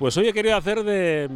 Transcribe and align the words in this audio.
Pues 0.00 0.16
hoy 0.16 0.28
he 0.28 0.32
querido 0.32 0.56
hacer 0.56 0.82
de 0.82 1.28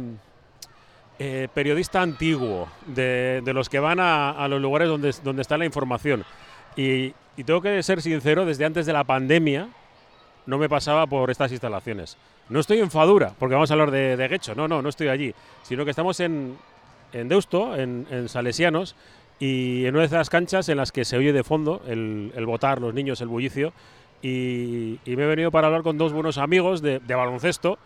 eh, 1.19 1.47
periodista 1.53 2.01
antiguo, 2.01 2.67
de, 2.87 3.43
de 3.45 3.53
los 3.53 3.69
que 3.69 3.77
van 3.77 3.99
a, 3.99 4.31
a 4.31 4.47
los 4.47 4.59
lugares 4.59 4.87
donde, 4.87 5.13
donde 5.23 5.43
está 5.43 5.55
la 5.55 5.65
información. 5.65 6.25
Y, 6.75 7.13
y 7.37 7.43
tengo 7.45 7.61
que 7.61 7.83
ser 7.83 8.01
sincero, 8.01 8.43
desde 8.43 8.65
antes 8.65 8.87
de 8.87 8.93
la 8.93 9.03
pandemia 9.03 9.69
no 10.47 10.57
me 10.57 10.67
pasaba 10.67 11.05
por 11.05 11.29
estas 11.29 11.51
instalaciones. 11.51 12.17
No 12.49 12.59
estoy 12.59 12.79
en 12.79 12.89
Fadura, 12.89 13.33
porque 13.37 13.53
vamos 13.53 13.69
a 13.69 13.75
hablar 13.75 13.91
de, 13.91 14.17
de 14.17 14.27
Guecho, 14.27 14.55
no, 14.55 14.67
no, 14.67 14.81
no 14.81 14.89
estoy 14.89 15.09
allí, 15.09 15.35
sino 15.61 15.85
que 15.85 15.91
estamos 15.91 16.19
en, 16.19 16.57
en 17.13 17.29
Deusto, 17.29 17.75
en, 17.75 18.07
en 18.09 18.27
Salesianos, 18.29 18.95
y 19.39 19.85
en 19.85 19.93
una 19.93 19.99
de 19.99 20.07
esas 20.07 20.31
canchas 20.31 20.69
en 20.69 20.77
las 20.77 20.91
que 20.91 21.05
se 21.05 21.17
oye 21.17 21.33
de 21.33 21.43
fondo 21.43 21.83
el, 21.85 22.33
el 22.35 22.47
votar, 22.47 22.81
los 22.81 22.95
niños, 22.95 23.21
el 23.21 23.27
bullicio, 23.27 23.73
y, 24.23 24.97
y 25.05 25.15
me 25.15 25.25
he 25.25 25.27
venido 25.27 25.51
para 25.51 25.67
hablar 25.67 25.83
con 25.83 25.99
dos 25.99 26.13
buenos 26.13 26.39
amigos 26.39 26.81
de, 26.81 26.97
de 26.97 27.13
baloncesto. 27.13 27.77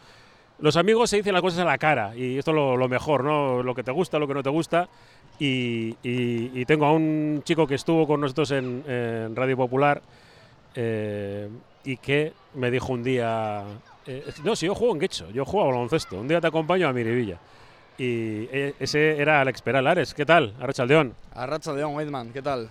Los 0.62 0.76
amigos 0.76 1.10
se 1.10 1.18
dicen 1.18 1.34
las 1.34 1.42
cosas 1.42 1.60
a 1.60 1.66
la 1.66 1.78
cara, 1.78 2.16
y 2.16 2.38
esto 2.38 2.52
es 2.52 2.56
lo, 2.56 2.76
lo 2.76 2.90
mejor, 2.90 3.24
¿no? 3.24 3.64
Lo 3.64 3.74
que 3.74 3.84
te 3.84 3.92
gusta, 3.92 4.20
lo 4.20 4.28
que 4.28 4.34
no 4.34 4.44
te 4.44 4.50
gusta. 4.50 4.90
Y, 5.40 5.96
y- 6.04 6.52
y 6.54 6.66
tengo 6.66 6.86
a 6.86 6.92
un 6.92 7.42
chico 7.46 7.66
que 7.66 7.76
estuvo 7.76 8.06
con 8.06 8.20
nosotros 8.20 8.52
en, 8.52 8.84
en 8.88 9.34
Radio 9.38 9.56
Popular 9.56 10.02
eh, 10.76 11.48
y 11.86 11.96
que 11.98 12.34
me 12.56 12.70
dijo 12.72 12.92
un 12.92 13.04
día, 13.04 13.64
eh, 14.06 14.26
no, 14.44 14.56
si 14.56 14.66
yo 14.66 14.76
juego 14.76 14.94
en 14.94 15.00
Guecho, 15.00 15.30
yo 15.32 15.46
juego 15.46 15.68
a 15.70 15.72
baloncesto, 15.72 16.20
un 16.20 16.28
día 16.28 16.42
te 16.42 16.48
acompaño 16.48 16.90
a 16.90 16.94
Miribilla. 16.94 17.38
Y 17.98 18.48
eh, 18.52 18.74
ese 18.80 19.18
era 19.18 19.42
Alex 19.42 19.62
Peralares, 19.62 20.14
¿qué 20.14 20.26
tal? 20.26 20.54
Arrachaldeón. 20.60 21.14
A 21.34 21.46
Racha 21.46 21.74
León, 21.74 21.96
Weidman, 21.96 22.32
¿qué 22.32 22.42
tal? 22.42 22.70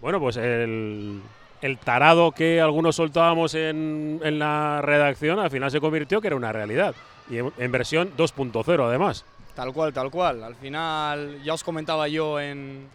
Bueno, 0.00 0.20
pues 0.20 0.36
el, 0.36 1.20
el 1.62 1.78
tarado 1.78 2.32
que 2.32 2.60
algunos 2.60 2.96
soltábamos 2.96 3.54
en, 3.54 4.20
en 4.22 4.38
la 4.38 4.80
redacción 4.82 5.38
al 5.38 5.50
final 5.50 5.70
se 5.70 5.80
convirtió 5.80 6.20
que 6.20 6.28
era 6.28 6.36
una 6.36 6.52
realidad. 6.52 6.94
Y 7.30 7.38
en, 7.38 7.52
en 7.58 7.72
versión 7.72 8.12
2.0 8.16 8.84
además. 8.86 9.24
Tal 9.54 9.72
cual, 9.72 9.92
tal 9.92 10.10
cual. 10.10 10.44
Al 10.44 10.54
final 10.54 11.42
ya 11.42 11.54
os 11.54 11.64
comentaba 11.64 12.08
yo 12.08 12.40
en, 12.40 12.86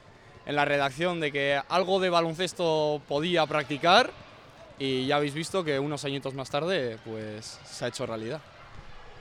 en 0.46 0.56
la 0.56 0.66
redacción 0.66 1.20
de 1.20 1.32
que 1.32 1.60
algo 1.70 2.00
de 2.00 2.10
baloncesto 2.10 3.02
podía 3.08 3.46
practicar 3.46 4.10
y 4.80 5.06
ya 5.06 5.18
habéis 5.18 5.34
visto 5.34 5.64
que 5.64 5.80
unos 5.80 6.04
añitos 6.06 6.34
más 6.34 6.50
tarde 6.50 6.98
pues 7.06 7.60
se 7.66 7.86
ha 7.86 7.88
hecho 7.90 8.06
realidad. 8.06 8.42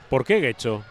¿Por 0.09 0.25
qué 0.25 0.39
Guecho? 0.39 0.83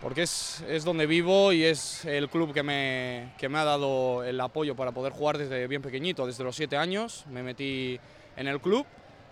Porque 0.00 0.22
es, 0.22 0.62
es 0.68 0.84
donde 0.84 1.06
vivo 1.06 1.52
y 1.52 1.64
es 1.64 2.04
el 2.04 2.28
club 2.28 2.52
que 2.52 2.62
me, 2.62 3.32
que 3.38 3.48
me 3.48 3.58
ha 3.58 3.64
dado 3.64 4.22
el 4.22 4.40
apoyo 4.40 4.76
para 4.76 4.92
poder 4.92 5.12
jugar 5.12 5.38
desde 5.38 5.66
bien 5.66 5.80
pequeñito, 5.80 6.26
desde 6.26 6.44
los 6.44 6.56
7 6.56 6.76
años. 6.76 7.24
Me 7.30 7.42
metí 7.42 7.98
en 8.36 8.46
el 8.46 8.60
club. 8.60 8.86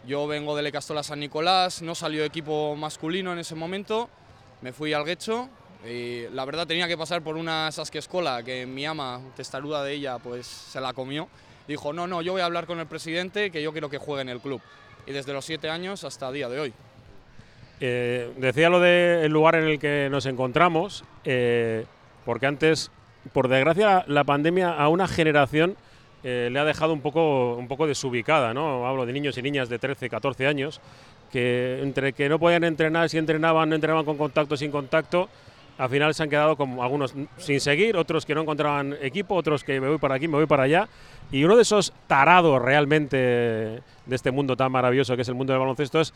Yo 0.06 0.27
vengo 0.27 0.56
de 0.56 0.62
Lecastola 0.62 1.02
San 1.02 1.20
Nicolás, 1.20 1.80
no 1.80 1.94
salió 1.94 2.24
equipo 2.24 2.74
masculino 2.74 3.33
en 3.33 3.38
ese 3.38 3.55
momento. 3.55 4.08
Me 4.60 4.72
fui 4.72 4.92
al 4.92 5.05
Guecho 5.05 5.48
y 5.88 6.28
la 6.30 6.44
verdad 6.44 6.66
tenía 6.66 6.88
que 6.88 6.96
pasar 6.96 7.22
por 7.22 7.36
una 7.36 7.70
Saskia 7.70 7.98
Escola 7.98 8.42
que 8.42 8.66
mi 8.66 8.84
ama, 8.86 9.20
testaruda 9.36 9.84
de 9.84 9.92
ella, 9.92 10.18
pues 10.18 10.46
se 10.46 10.80
la 10.80 10.92
comió. 10.92 11.28
Dijo, 11.68 11.92
no, 11.92 12.06
no, 12.06 12.22
yo 12.22 12.33
voy 12.33 12.40
a 12.40 12.46
hablar 12.46 12.66
con 12.66 12.80
el 12.80 12.86
presidente 12.86 13.50
que 13.50 13.62
yo 13.62 13.72
quiero 13.72 13.88
que 13.88 13.98
juegue 13.98 14.22
en 14.22 14.28
el 14.28 14.40
club. 14.40 14.60
Y 15.06 15.12
desde 15.12 15.33
los 15.33 15.44
7 15.44 15.68
años 15.70 16.02
hasta 16.05 16.33
día 16.33 16.48
de 16.48 16.58
hoy. 16.58 16.74
Eh, 17.84 18.30
decía 18.36 18.70
lo 18.70 18.78
del 18.78 19.33
lugar 19.33 19.56
en 19.56 19.64
el 19.64 19.80
que 19.80 20.06
nos 20.08 20.27
encontramos, 20.27 21.02
eh, 21.25 21.84
porque 22.24 22.47
antes, 22.47 22.92
por 23.33 23.48
desgracia, 23.48 24.05
la 24.06 24.22
pandemia 24.22 24.72
a 24.72 24.86
una 24.86 25.08
generación 25.08 25.74
eh, 26.22 26.48
le 26.52 26.61
ha 26.61 26.64
dejado 26.64 26.92
un 26.92 27.00
poco, 27.00 27.56
un 27.56 27.66
poco 27.66 27.89
desubicada, 27.89 28.55
¿no? 28.55 28.86
Hablo 28.86 29.05
de 29.05 29.12
niños 29.12 29.36
y 29.36 29.42
niñas 29.42 29.69
de 29.69 29.80
13, 29.80 30.08
14 30.08 30.47
años, 30.47 30.80
que 31.33 31.80
entre 31.83 32.12
que 32.12 32.28
no 32.28 32.39
podían 32.39 32.62
entrenar, 32.62 33.08
si 33.08 33.19
entrenaban, 33.19 33.69
no 33.69 33.74
entrenaban 33.74 34.05
con 34.05 34.17
contacto, 34.17 34.56
sin 34.56 34.70
contacto, 34.70 35.28
al 35.77 35.89
final 35.89 36.14
se 36.14 36.22
han 36.22 36.30
quedado 36.30 36.55
como 36.55 36.84
algunos 36.84 37.12
sin 37.39 37.58
seguir, 37.58 37.96
otros 37.96 38.24
que 38.24 38.36
no 38.36 38.42
encontraban 38.42 38.96
equipo, 39.02 39.34
otros 39.34 39.64
que 39.64 39.80
me 39.80 39.89
voy 39.89 39.98
para 39.98 40.14
aquí, 40.14 40.28
me 40.28 40.36
voy 40.36 40.46
para 40.46 40.62
allá. 40.62 40.89
Y 41.33 41.42
uno 41.42 41.56
de 41.56 41.62
esos 41.62 41.92
tarados 42.06 42.62
realmente 42.62 43.17
de 43.17 43.83
este 44.14 44.30
mundo 44.30 44.56
tan 44.56 44.70
maravilloso 44.70 45.17
que 45.17 45.23
es 45.23 45.29
el 45.29 45.35
mundo 45.35 45.52
del 45.52 45.61
baloncesto 45.61 46.01
es 46.01 46.14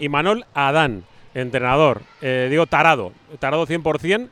Imanol 0.00 0.46
Adán, 0.54 1.04
entrenador. 1.34 2.02
Eh, 2.22 2.48
digo 2.50 2.66
tarado, 2.66 3.12
tarado 3.38 3.66
100%. 3.66 4.28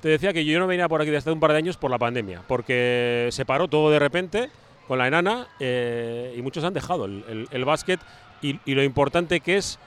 Te 0.00 0.08
decía 0.08 0.32
que 0.32 0.44
yo 0.44 0.58
no 0.60 0.66
venía 0.66 0.88
por 0.88 1.02
aquí 1.02 1.10
desde 1.10 1.32
un 1.32 1.40
par 1.40 1.52
de 1.52 1.58
años 1.58 1.76
por 1.76 1.90
la 1.90 1.98
pandemia, 1.98 2.42
porque 2.46 3.28
se 3.32 3.44
paró 3.44 3.66
todo 3.66 3.90
de 3.90 3.98
repente 3.98 4.48
con 4.86 4.98
la 4.98 5.08
enana 5.08 5.48
eh, 5.58 6.34
y 6.36 6.40
muchos 6.40 6.62
han 6.62 6.72
dejado 6.72 7.04
el, 7.04 7.64
básquet 7.64 8.00
y, 8.40 8.60
y 8.64 8.74
lo 8.74 8.84
importante 8.84 9.40
que 9.40 9.56
es 9.56 9.78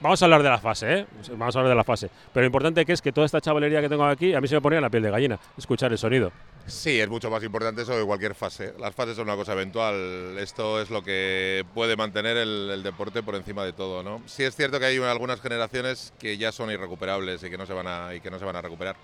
Vamos 0.00 0.22
a 0.22 0.24
hablar 0.24 0.42
de 0.42 0.48
la 0.48 0.58
fase, 0.58 1.00
¿eh? 1.00 1.06
Vamos 1.36 1.54
a 1.54 1.58
hablar 1.58 1.70
de 1.70 1.76
la 1.76 1.84
fase. 1.84 2.10
Pero 2.32 2.42
lo 2.42 2.46
importante 2.46 2.84
que 2.84 2.92
es 2.92 3.02
que 3.02 3.12
toda 3.12 3.26
esta 3.26 3.40
chavalería 3.40 3.80
que 3.80 3.88
tengo 3.88 4.04
aquí, 4.04 4.34
a 4.34 4.40
mí 4.40 4.48
se 4.48 4.54
me 4.54 4.60
ponía 4.60 4.80
la 4.80 4.90
piel 4.90 5.02
de 5.02 5.10
gallina 5.10 5.38
escuchar 5.56 5.92
el 5.92 5.98
sonido. 5.98 6.32
Sí, 6.66 6.98
es 6.98 7.08
mucho 7.08 7.30
más 7.30 7.44
importante 7.44 7.82
eso 7.82 7.92
que 7.92 8.04
cualquier 8.04 8.34
fase. 8.34 8.72
Las 8.78 8.94
fases 8.94 9.16
son 9.16 9.28
una 9.28 9.36
cosa 9.36 9.52
eventual. 9.52 10.36
Esto 10.38 10.80
es 10.80 10.88
lo 10.88 11.02
que 11.02 11.64
puede 11.74 11.94
mantener 11.94 12.38
el, 12.38 12.82
deporte 12.82 13.22
por 13.22 13.34
encima 13.34 13.64
de 13.64 13.74
todo, 13.74 14.02
¿no? 14.02 14.22
Sí 14.26 14.44
es 14.44 14.56
cierto 14.56 14.80
que 14.80 14.86
hay 14.86 14.96
algunas 14.96 15.40
generaciones 15.40 16.14
que 16.18 16.38
ya 16.38 16.52
son 16.52 16.70
irrecuperables 16.70 17.42
y 17.42 17.50
que 17.50 17.58
no 17.58 17.66
se 17.66 17.74
van 17.74 17.86
a, 17.86 18.14
y 18.14 18.20
que 18.20 18.30
no 18.30 18.38
se 18.38 18.46
van 18.46 18.56
a 18.56 18.62
recuperar. 18.62 18.96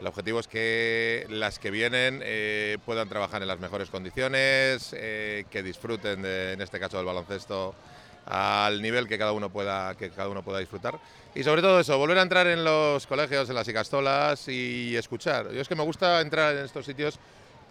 El 0.00 0.06
objetivo 0.06 0.40
es 0.40 0.48
que 0.48 1.26
las 1.28 1.58
que 1.58 1.70
vienen 1.70 2.20
eh, 2.24 2.78
puedan 2.86 3.08
trabajar 3.08 3.42
en 3.42 3.48
las 3.48 3.60
mejores 3.60 3.90
condiciones, 3.90 4.94
eh, 4.96 5.44
que 5.50 5.62
disfruten, 5.62 6.22
de, 6.22 6.54
en 6.54 6.62
este 6.62 6.80
caso 6.80 6.96
del 6.96 7.06
baloncesto, 7.06 7.74
al 8.26 8.80
nivel 8.82 9.08
que 9.08 9.18
cada 9.18 9.32
uno 9.32 9.50
pueda 9.50 9.94
que 9.96 10.10
cada 10.10 10.28
uno 10.28 10.42
pueda 10.42 10.58
disfrutar 10.60 10.98
y 11.34 11.42
sobre 11.42 11.60
todo 11.62 11.80
eso 11.80 11.98
volver 11.98 12.18
a 12.18 12.22
entrar 12.22 12.46
en 12.46 12.62
los 12.62 13.06
colegios 13.06 13.48
en 13.48 13.54
las 13.56 13.66
icastolas 13.66 14.46
y 14.48 14.96
escuchar 14.96 15.50
yo 15.50 15.60
es 15.60 15.68
que 15.68 15.74
me 15.74 15.82
gusta 15.82 16.20
entrar 16.20 16.54
en 16.56 16.64
estos 16.64 16.84
sitios 16.86 17.18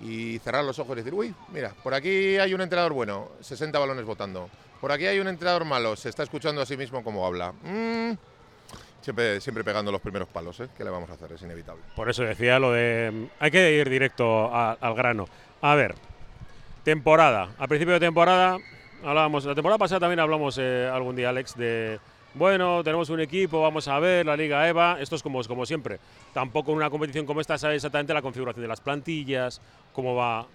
y 0.02 0.40
cerrar 0.40 0.64
los 0.66 0.78
ojos 0.80 0.94
y 0.94 0.96
decir 0.98 1.14
uy 1.14 1.34
mira 1.54 1.74
por 1.84 1.94
aquí 1.94 2.38
hay 2.38 2.54
un 2.54 2.62
entrenador 2.62 2.92
bueno 2.94 3.30
60 3.40 3.78
balones 3.80 4.04
votando 4.04 4.50
por 4.82 4.92
aquí 4.92 5.06
hay 5.06 5.20
un 5.20 5.28
entrenador 5.28 5.64
malo 5.64 5.96
se 5.96 6.10
está 6.10 6.24
escuchando 6.24 6.62
a 6.62 6.66
sí 6.66 6.76
mismo 6.76 7.04
cómo 7.04 7.26
habla 7.26 7.54
Mm, 7.64 8.14
siempre 9.02 9.40
siempre 9.40 9.64
pegando 9.64 9.92
los 9.92 10.02
primeros 10.02 10.28
palos 10.28 10.60
¿eh? 10.60 10.68
qué 10.76 10.84
le 10.84 10.90
vamos 10.90 11.10
a 11.10 11.14
hacer 11.14 11.32
es 11.32 11.42
inevitable 11.44 11.82
Por 11.96 12.10
eso 12.10 12.24
decía 12.24 12.60
lo 12.60 12.72
de. 12.74 13.10
mm, 13.14 13.26
Hay 13.40 13.52
que 13.52 13.72
ir 13.74 13.90
directo 13.90 14.54
al 14.54 14.96
grano. 14.96 15.28
A 15.62 15.76
ver, 15.76 15.94
temporada. 16.84 17.50
A 17.60 17.68
principio 17.68 17.94
de 17.94 18.00
temporada 18.00 18.58
hablábamos. 19.04 19.46
La 19.46 19.56
temporada 19.56 19.78
pasada 19.78 20.00
también 20.02 20.20
hablamos 20.20 20.58
eh, 20.60 20.90
algún 20.92 21.16
día, 21.16 21.30
Alex, 21.30 21.56
de. 21.58 22.00
Bueno, 22.34 22.82
tenemos 22.84 23.10
un 23.10 23.20
equipo, 23.20 23.62
vamos 23.62 23.88
a 23.90 24.00
ver 24.00 24.26
la 24.26 24.38
Liga 24.38 24.68
EVA. 24.68 24.98
Esto 25.02 25.16
es 25.18 25.24
como, 25.24 25.44
como 25.44 25.66
siempre. 25.66 26.00
Tampoco 26.34 26.72
una 26.72 26.90
competición 26.90 27.26
como 27.26 27.42
esta 27.42 27.58
sabe 27.58 27.76
exactamente 27.76 28.14
la 28.14 28.22
configuración 28.22 28.62
de 28.62 28.68
las 28.70 28.80
plantillas, 28.82 29.62
cómo 29.94 30.16
va. 30.16 30.46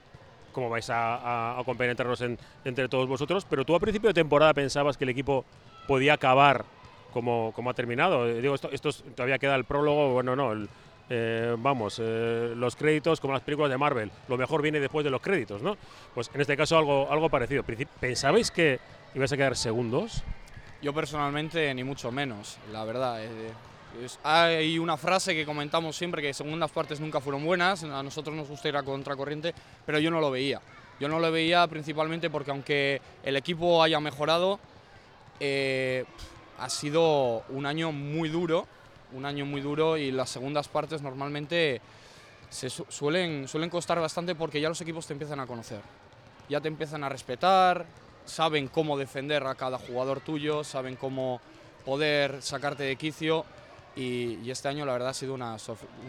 Cómo 0.53 0.71
vais 0.71 0.89
a, 0.89 1.59
a- 1.59 1.65
compenetrarnos 1.65 2.23
en- 2.23 2.39
entre 2.65 2.89
todos 2.89 3.07
vosotros, 3.07 3.45
pero 3.45 3.67
tú 3.67 3.75
a 3.75 3.79
principio 3.81 4.09
de 4.09 4.15
temporada 4.15 4.55
pensabas 4.55 4.97
que 4.97 5.05
el 5.05 5.11
equipo 5.11 5.45
podía 5.87 6.15
acabar 6.15 6.65
como, 7.13 7.53
como 7.55 7.69
ha 7.69 7.75
terminado. 7.75 8.27
Eh, 8.27 8.41
digo, 8.41 8.55
esto, 8.55 8.71
esto 8.73 8.89
es- 8.89 9.05
todavía 9.15 9.39
queda 9.39 9.55
el 9.55 9.65
prólogo, 9.65 10.15
bueno, 10.15 10.35
no, 10.35 10.55
eh, 11.09 11.55
vamos, 11.59 12.01
eh, 12.03 12.53
los 12.57 12.75
créditos 12.77 13.21
como 13.21 13.33
las 13.35 13.43
películas 13.43 13.71
de 13.71 13.79
Marvel, 13.79 14.11
lo 14.29 14.37
mejor 14.37 14.63
viene 14.63 14.81
después 14.81 15.05
de 15.05 15.11
los 15.11 15.21
créditos, 15.21 15.63
¿no? 15.63 15.77
Pues 16.15 16.31
en 16.35 16.41
este 16.41 16.57
caso 16.57 16.77
algo, 16.79 17.09
algo 17.11 17.29
parecido. 17.31 17.63
¿Pensabais 18.01 18.51
que 18.51 18.81
ibais 19.15 19.33
a 19.33 19.37
quedar 19.37 19.57
segundos? 19.57 20.23
Yo 20.83 20.93
personalmente 20.93 21.73
ni 21.75 21.85
mucho 21.85 22.11
menos, 22.11 22.59
la 22.73 22.85
verdad. 22.85 23.25
eh, 23.25 23.51
es- 24.05 24.19
hay 24.25 24.79
una 24.79 24.97
frase 24.97 25.35
que 25.35 25.47
comentamos 25.47 25.97
siempre 25.97 26.21
que 26.21 26.35
segundas 26.35 26.71
partes 26.71 27.01
nunca 27.01 27.21
fueron 27.21 27.45
buenas, 27.45 27.83
a 27.85 28.03
nosotros 28.03 28.35
nos 28.37 28.49
gusta 28.49 28.69
ir 28.69 28.77
a 28.77 28.83
contracorriente, 28.83 29.55
pero 29.87 29.99
yo 29.99 30.11
no 30.11 30.21
lo 30.21 30.31
veía. 30.31 30.61
Yo 31.01 31.09
no 31.09 31.19
lo 31.19 31.31
veía 31.31 31.67
principalmente 31.69 32.29
porque 32.31 32.51
aunque 32.51 33.01
el 33.23 33.37
equipo 33.37 33.83
haya 33.83 34.01
mejorado, 34.01 34.59
eh, 35.41 36.05
ha 36.59 36.69
sido 36.71 37.43
un 37.51 37.67
año 37.67 37.93
muy 37.93 38.29
duro, 38.29 38.67
un 39.13 39.25
año 39.25 39.47
muy 39.47 39.61
duro 39.61 39.97
y 39.97 40.11
las 40.11 40.31
segundas 40.31 40.69
partes 40.69 41.03
normalmente 41.03 41.81
se 42.51 42.71
su- 42.71 42.87
suelen, 42.89 43.49
suelen 43.49 43.71
costar 43.71 44.01
bastante 44.01 44.35
porque 44.35 44.61
ya 44.61 44.69
los 44.69 44.81
equipos 44.81 45.07
te 45.07 45.13
empiezan 45.13 45.41
a 45.41 45.47
conocer, 45.47 45.81
ya 46.49 46.61
te 46.61 46.69
empiezan 46.69 47.05
a 47.05 47.09
respetar, 47.09 47.87
saben 48.25 48.69
cómo 48.69 48.97
defender 48.97 49.47
a 49.47 49.55
cada 49.55 49.79
jugador 49.79 50.21
tuyo, 50.21 50.65
saben 50.65 50.97
cómo 50.97 51.41
poder 51.85 52.43
sacarte 52.43 52.83
de 52.83 52.97
quicio 52.97 53.45
y, 53.95 54.51
este 54.51 54.69
año 54.69 54.85
la 54.85 54.93
verdad 54.93 55.11
ha 55.11 55.15
sido 55.15 55.35
una, 55.35 55.57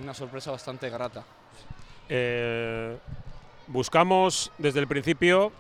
una 0.02 0.14
sorpresa 0.14 0.52
bastante 0.52 0.90
grata. 0.90 1.24
Eh, 2.10 2.98
buscamos 3.68 4.52
desde 4.58 4.80
el 4.80 4.88
principio, 4.88 5.52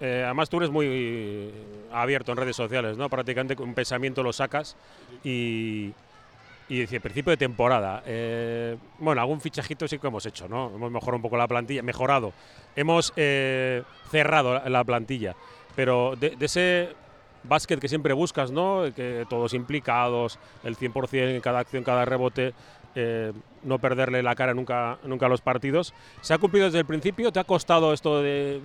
eh, 0.00 0.22
además 0.24 0.48
tú 0.48 0.56
eres 0.56 0.70
muy 0.70 1.52
abierto 1.92 2.32
en 2.32 2.38
redes 2.38 2.56
sociales, 2.56 2.96
¿no? 2.96 3.08
Prácticamente 3.08 3.60
un 3.62 3.74
pensamiento 3.74 4.22
lo 4.22 4.32
sacas 4.32 4.76
y, 5.22 5.92
y 6.68 6.80
decía, 6.80 7.00
principio 7.00 7.30
de 7.30 7.36
temporada. 7.36 8.02
eh, 8.06 8.76
bueno, 8.98 9.20
algún 9.20 9.40
fichajito 9.40 9.86
sí 9.88 9.98
que 9.98 10.06
hemos 10.06 10.24
hecho, 10.26 10.48
¿no? 10.48 10.70
Hemos 10.74 10.90
mejorado 10.90 11.16
un 11.16 11.22
poco 11.22 11.36
la 11.36 11.48
plantilla, 11.48 11.82
mejorado. 11.82 12.32
Hemos 12.76 13.12
eh, 13.16 13.82
cerrado 14.10 14.54
la, 14.54 14.68
la 14.68 14.84
plantilla, 14.84 15.34
pero 15.74 16.14
de, 16.16 16.30
de 16.30 16.46
ese 16.46 16.88
básquet 17.44 17.80
que 17.80 17.88
siempre 17.88 18.12
buscas, 18.14 18.50
¿no? 18.50 18.84
Que 18.94 19.26
todos 19.28 19.54
implicados, 19.54 20.38
el 20.64 20.76
100% 20.76 21.34
en 21.34 21.40
cada 21.40 21.60
acción, 21.60 21.84
cada 21.84 22.04
rebote, 22.04 22.54
eh, 22.94 23.32
no 23.62 23.78
perderle 23.78 24.22
la 24.22 24.34
cara 24.34 24.54
nunca, 24.54 24.98
nunca 25.04 25.26
a 25.26 25.28
los 25.28 25.40
partidos. 25.40 25.94
¿Se 26.20 26.34
ha 26.34 26.38
cumplido 26.38 26.66
desde 26.66 26.78
el 26.78 26.86
principio? 26.86 27.32
¿Te 27.32 27.40
ha 27.40 27.44
costado 27.44 27.92
esto 27.92 28.22
de... 28.22 28.60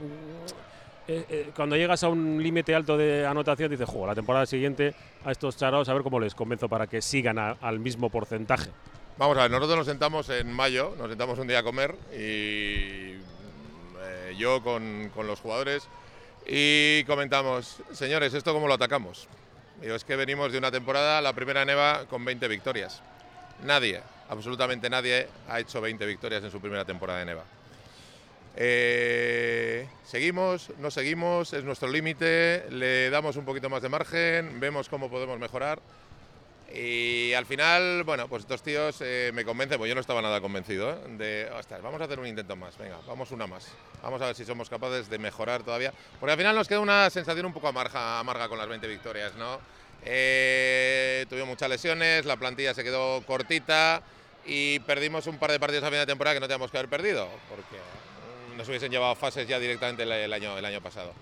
Eh, 1.07 1.25
eh, 1.29 1.51
cuando 1.55 1.75
llegas 1.75 2.03
a 2.03 2.09
un 2.09 2.41
límite 2.41 2.75
alto 2.75 2.97
de 2.97 3.25
anotación, 3.25 3.71
dices, 3.71 3.87
juego 3.87 4.07
la 4.07 4.15
temporada 4.15 4.45
siguiente 4.45 4.93
a 5.23 5.31
estos 5.31 5.55
charados 5.55 5.87
a 5.89 5.93
ver 5.93 6.03
cómo 6.03 6.19
les 6.19 6.35
convenzo 6.35 6.67
para 6.67 6.87
que 6.87 7.01
sigan 7.01 7.37
al 7.37 7.79
mismo 7.79 8.09
porcentaje? 8.09 8.71
Vamos 9.17 9.37
a 9.37 9.43
ver, 9.43 9.51
nosotros 9.51 9.77
nos 9.77 9.87
sentamos 9.87 10.29
en 10.29 10.51
mayo, 10.51 10.93
nos 10.97 11.09
sentamos 11.09 11.39
un 11.39 11.47
día 11.47 11.59
a 11.59 11.63
comer 11.63 11.95
y 12.15 13.15
yo 14.37 14.61
con, 14.61 15.09
con 15.15 15.25
los 15.25 15.39
jugadores 15.39 15.87
y 16.45 17.03
comentamos, 17.03 17.81
señores, 17.91 18.33
¿esto 18.33 18.53
cómo 18.53 18.67
lo 18.67 18.75
atacamos? 18.75 19.27
Digo, 19.81 19.95
es 19.95 20.05
que 20.05 20.15
venimos 20.15 20.51
de 20.51 20.57
una 20.57 20.71
temporada, 20.71 21.21
la 21.21 21.33
primera 21.33 21.65
neva, 21.65 22.05
con 22.09 22.23
20 22.23 22.47
victorias. 22.47 23.01
Nadie, 23.63 24.01
absolutamente 24.29 24.89
nadie, 24.89 25.27
ha 25.49 25.59
hecho 25.59 25.81
20 25.81 26.05
victorias 26.05 26.43
en 26.43 26.51
su 26.51 26.61
primera 26.61 26.85
temporada 26.85 27.19
de 27.19 27.25
neva. 27.25 27.43
Eh, 28.59 29.87
seguimos, 30.03 30.71
no 30.79 30.89
seguimos, 30.89 31.53
es 31.53 31.63
nuestro 31.63 31.87
límite, 31.87 32.65
le 32.71 33.11
damos 33.11 33.35
un 33.35 33.45
poquito 33.45 33.69
más 33.69 33.83
de 33.83 33.89
margen, 33.89 34.59
vemos 34.59 34.89
cómo 34.89 35.11
podemos 35.11 35.37
mejorar. 35.37 35.79
Y 36.73 37.33
al 37.33 37.45
final, 37.45 38.03
bueno, 38.03 38.27
pues 38.27 38.41
estos 38.41 38.63
tíos 38.63 38.97
eh, 39.01 39.31
me 39.33 39.45
convencen, 39.45 39.77
pues 39.77 39.87
yo 39.87 39.95
no 39.95 40.01
estaba 40.01 40.21
nada 40.23 40.41
convencido, 40.41 40.91
¿eh? 40.91 40.97
de, 41.17 41.49
ostras, 41.57 41.81
vamos 41.83 42.01
a 42.01 42.05
hacer 42.05 42.19
un 42.19 42.27
intento 42.27 42.55
más, 42.55 42.77
venga, 42.77 42.97
vamos 43.07 43.31
una 43.31 43.45
más. 43.45 43.67
Vamos 44.01 44.21
a 44.21 44.25
ver 44.25 44.35
si 44.35 44.43
somos 44.43 44.69
capaces 44.69 45.07
de 45.07 45.19
mejorar 45.19 45.63
todavía. 45.63 45.93
Porque 46.19 46.31
al 46.31 46.37
final 46.37 46.55
nos 46.55 46.67
queda 46.67 46.79
una 46.79 47.09
sensación 47.11 47.45
un 47.45 47.53
poco 47.53 47.67
amarga, 47.67 48.19
amarga 48.19 48.49
con 48.49 48.57
las 48.57 48.67
20 48.67 48.87
victorias, 48.87 49.35
¿no? 49.35 49.59
Eh, 50.03 51.25
tuvimos 51.29 51.49
muchas 51.49 51.69
lesiones, 51.69 52.25
la 52.25 52.37
plantilla 52.37 52.73
se 52.73 52.83
quedó 52.83 53.21
cortita 53.25 54.01
y 54.45 54.79
perdimos 54.79 55.27
un 55.27 55.37
par 55.37 55.51
de 55.51 55.59
partidos 55.59 55.83
a 55.83 55.87
final 55.87 56.01
de 56.01 56.11
temporada 56.11 56.35
que 56.35 56.39
no 56.39 56.47
teníamos 56.47 56.71
que 56.71 56.77
haber 56.77 56.89
perdido, 56.89 57.27
porque 57.49 57.77
nos 58.57 58.67
hubiesen 58.67 58.91
llevado 58.91 59.15
fases 59.15 59.47
ya 59.47 59.59
directamente 59.59 60.03
el 60.03 60.33
año, 60.33 60.57
el 60.57 60.65
año 60.65 60.81
pasado. 60.81 61.13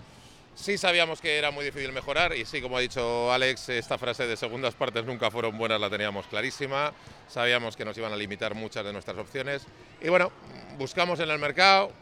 Sí 0.56 0.78
sabíamos 0.78 1.20
que 1.20 1.36
era 1.36 1.50
muy 1.50 1.66
difícil 1.66 1.92
mejorar 1.92 2.34
y 2.34 2.46
sí, 2.46 2.62
como 2.62 2.78
ha 2.78 2.80
dicho 2.80 3.30
Alex, 3.30 3.68
esta 3.68 3.98
frase 3.98 4.26
de 4.26 4.38
segundas 4.38 4.74
partes 4.74 5.04
nunca 5.04 5.30
fueron 5.30 5.58
buenas 5.58 5.78
la 5.78 5.90
teníamos 5.90 6.26
clarísima. 6.28 6.94
Sabíamos 7.28 7.76
que 7.76 7.84
nos 7.84 7.96
iban 7.98 8.10
a 8.10 8.16
limitar 8.16 8.54
muchas 8.54 8.82
de 8.82 8.90
nuestras 8.90 9.18
opciones. 9.18 9.66
Y 10.00 10.08
bueno, 10.08 10.32
buscamos 10.78 11.20
en 11.20 11.28
el 11.28 11.38
mercado. 11.38 11.92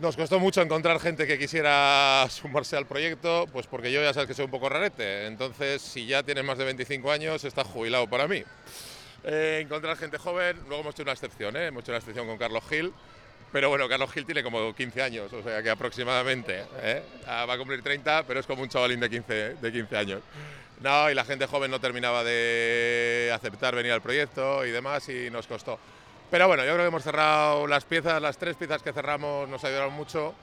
Nos 0.00 0.16
costó 0.16 0.40
mucho 0.40 0.60
encontrar 0.60 0.98
gente 0.98 1.24
que 1.28 1.38
quisiera 1.38 2.26
sumarse 2.30 2.76
al 2.76 2.86
proyecto, 2.86 3.46
pues 3.52 3.68
porque 3.68 3.92
yo 3.92 4.02
ya 4.02 4.12
sabes 4.12 4.26
que 4.26 4.34
soy 4.34 4.46
un 4.46 4.50
poco 4.50 4.68
rarete. 4.68 5.26
Entonces, 5.26 5.80
si 5.80 6.04
ya 6.04 6.24
tienes 6.24 6.44
más 6.44 6.58
de 6.58 6.64
25 6.64 7.12
años, 7.12 7.44
está 7.44 7.62
jubilado 7.62 8.10
para 8.10 8.26
mí. 8.26 8.42
Eh, 9.22 9.60
encontrar 9.62 9.96
gente 9.96 10.18
joven, 10.18 10.56
luego 10.66 10.80
hemos 10.82 10.94
hecho 10.96 11.02
una 11.04 11.12
excepción, 11.12 11.56
¿eh? 11.56 11.66
hemos 11.66 11.82
hecho 11.82 11.92
una 11.92 11.98
excepción 11.98 12.26
con 12.26 12.38
Carlos 12.38 12.64
Gil 12.68 12.92
pero 13.52 13.68
bueno, 13.68 13.88
Carlos 13.88 14.10
Gil 14.12 14.26
tiene 14.26 14.42
como 14.42 14.74
15 14.74 15.02
años, 15.02 15.32
o 15.32 15.42
sea 15.42 15.62
que 15.62 15.70
aproximadamente 15.70 16.64
¿eh? 16.82 17.02
ah, 17.26 17.46
va 17.46 17.54
a 17.54 17.58
cumplir 17.58 17.82
30, 17.82 18.24
pero 18.26 18.40
es 18.40 18.46
como 18.46 18.62
un 18.62 18.68
chavalín 18.68 19.00
de 19.00 19.08
15, 19.08 19.54
de 19.54 19.72
15 19.72 19.96
años. 19.96 20.22
No, 20.80 21.10
y 21.10 21.14
la 21.14 21.24
gente 21.24 21.46
joven 21.46 21.70
no 21.70 21.80
terminaba 21.80 22.22
de 22.22 23.32
aceptar 23.34 23.74
venir 23.74 23.92
al 23.92 24.02
proyecto 24.02 24.64
y 24.64 24.70
demás, 24.70 25.08
y 25.08 25.30
nos 25.30 25.46
costó. 25.46 25.78
Pero 26.30 26.46
bueno, 26.46 26.64
yo 26.64 26.72
creo 26.74 26.84
que 26.84 26.88
hemos 26.88 27.02
cerrado 27.02 27.66
las 27.66 27.84
piezas, 27.84 28.20
las 28.20 28.36
tres 28.36 28.56
piezas 28.56 28.82
que 28.82 28.92
cerramos 28.92 29.48
nos 29.48 29.64
ayudaron 29.64 29.94
mucho. 29.94 30.34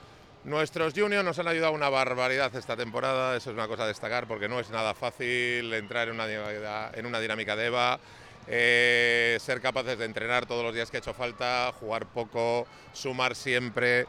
Nuestros 0.43 0.93
juniors 0.93 1.23
nos 1.23 1.39
han 1.39 1.47
ayudado 1.47 1.73
una 1.73 1.89
barbaridad 1.89 2.53
esta 2.55 2.75
temporada, 2.75 3.35
eso 3.35 3.51
es 3.51 3.55
una 3.55 3.67
cosa 3.67 3.83
a 3.83 3.87
destacar 3.87 4.27
porque 4.27 4.47
no 4.47 4.59
es 4.59 4.69
nada 4.69 4.93
fácil 4.93 5.73
entrar 5.73 6.07
en 6.09 6.15
una, 6.15 6.91
en 6.93 7.05
una 7.05 7.19
dinámica 7.19 7.55
de 7.55 7.67
EVA 7.67 7.99
eh, 8.47 9.37
ser 9.39 9.61
capaces 9.61 9.97
de 9.97 10.05
entrenar 10.05 10.45
todos 10.45 10.63
los 10.63 10.73
días 10.73 10.89
que 10.91 10.97
ha 10.97 10.99
hecho 10.99 11.13
falta, 11.13 11.71
jugar 11.79 12.05
poco, 12.05 12.67
sumar 12.93 13.35
siempre. 13.35 14.07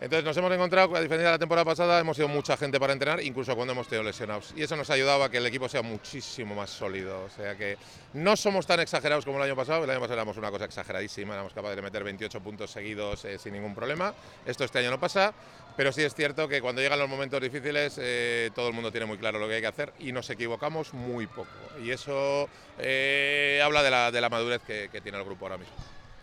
Entonces 0.00 0.24
nos 0.24 0.36
hemos 0.36 0.52
encontrado, 0.52 0.94
a 0.96 1.00
diferencia 1.00 1.28
de 1.28 1.34
la 1.34 1.38
temporada 1.38 1.64
pasada, 1.64 1.98
hemos 2.00 2.16
sido 2.16 2.28
mucha 2.28 2.56
gente 2.56 2.78
para 2.78 2.92
entrenar, 2.92 3.22
incluso 3.22 3.54
cuando 3.56 3.72
hemos 3.72 3.88
tenido 3.88 4.04
lesionados. 4.04 4.52
Y 4.56 4.62
eso 4.62 4.76
nos 4.76 4.90
ha 4.90 4.94
ayudado 4.94 5.24
a 5.24 5.30
que 5.30 5.38
el 5.38 5.46
equipo 5.46 5.68
sea 5.68 5.82
muchísimo 5.82 6.54
más 6.54 6.70
sólido. 6.70 7.24
O 7.24 7.30
sea 7.30 7.56
que 7.56 7.78
no 8.12 8.36
somos 8.36 8.66
tan 8.66 8.80
exagerados 8.80 9.24
como 9.24 9.38
el 9.38 9.44
año 9.44 9.56
pasado. 9.56 9.84
El 9.84 9.90
año 9.90 10.00
pasado 10.00 10.14
éramos 10.14 10.36
una 10.36 10.50
cosa 10.50 10.66
exageradísima, 10.66 11.34
éramos 11.34 11.54
capaces 11.54 11.76
de 11.76 11.82
meter 11.82 12.04
28 12.04 12.40
puntos 12.40 12.70
seguidos 12.70 13.24
eh, 13.24 13.38
sin 13.38 13.54
ningún 13.54 13.74
problema. 13.74 14.14
Esto 14.44 14.64
este 14.64 14.80
año 14.80 14.90
no 14.90 15.00
pasa. 15.00 15.32
Pero 15.76 15.90
sí 15.90 16.02
es 16.02 16.14
cierto 16.14 16.46
que 16.48 16.60
cuando 16.60 16.80
llegan 16.80 16.98
los 16.98 17.08
momentos 17.08 17.40
difíciles 17.40 17.98
eh, 18.00 18.50
todo 18.54 18.68
el 18.68 18.74
mundo 18.74 18.92
tiene 18.92 19.06
muy 19.06 19.18
claro 19.18 19.38
lo 19.38 19.48
que 19.48 19.54
hay 19.54 19.60
que 19.60 19.66
hacer 19.66 19.92
y 19.98 20.12
nos 20.12 20.30
equivocamos 20.30 20.94
muy 20.94 21.26
poco. 21.26 21.50
Y 21.82 21.90
eso 21.90 22.48
eh, 22.78 23.60
habla 23.64 23.82
de 23.82 23.90
la, 23.90 24.12
de 24.12 24.20
la 24.20 24.28
madurez 24.28 24.62
que, 24.62 24.88
tiene 25.02 25.18
el 25.18 25.24
grupo 25.24 25.46
ahora 25.46 25.58
mismo. 25.58 25.74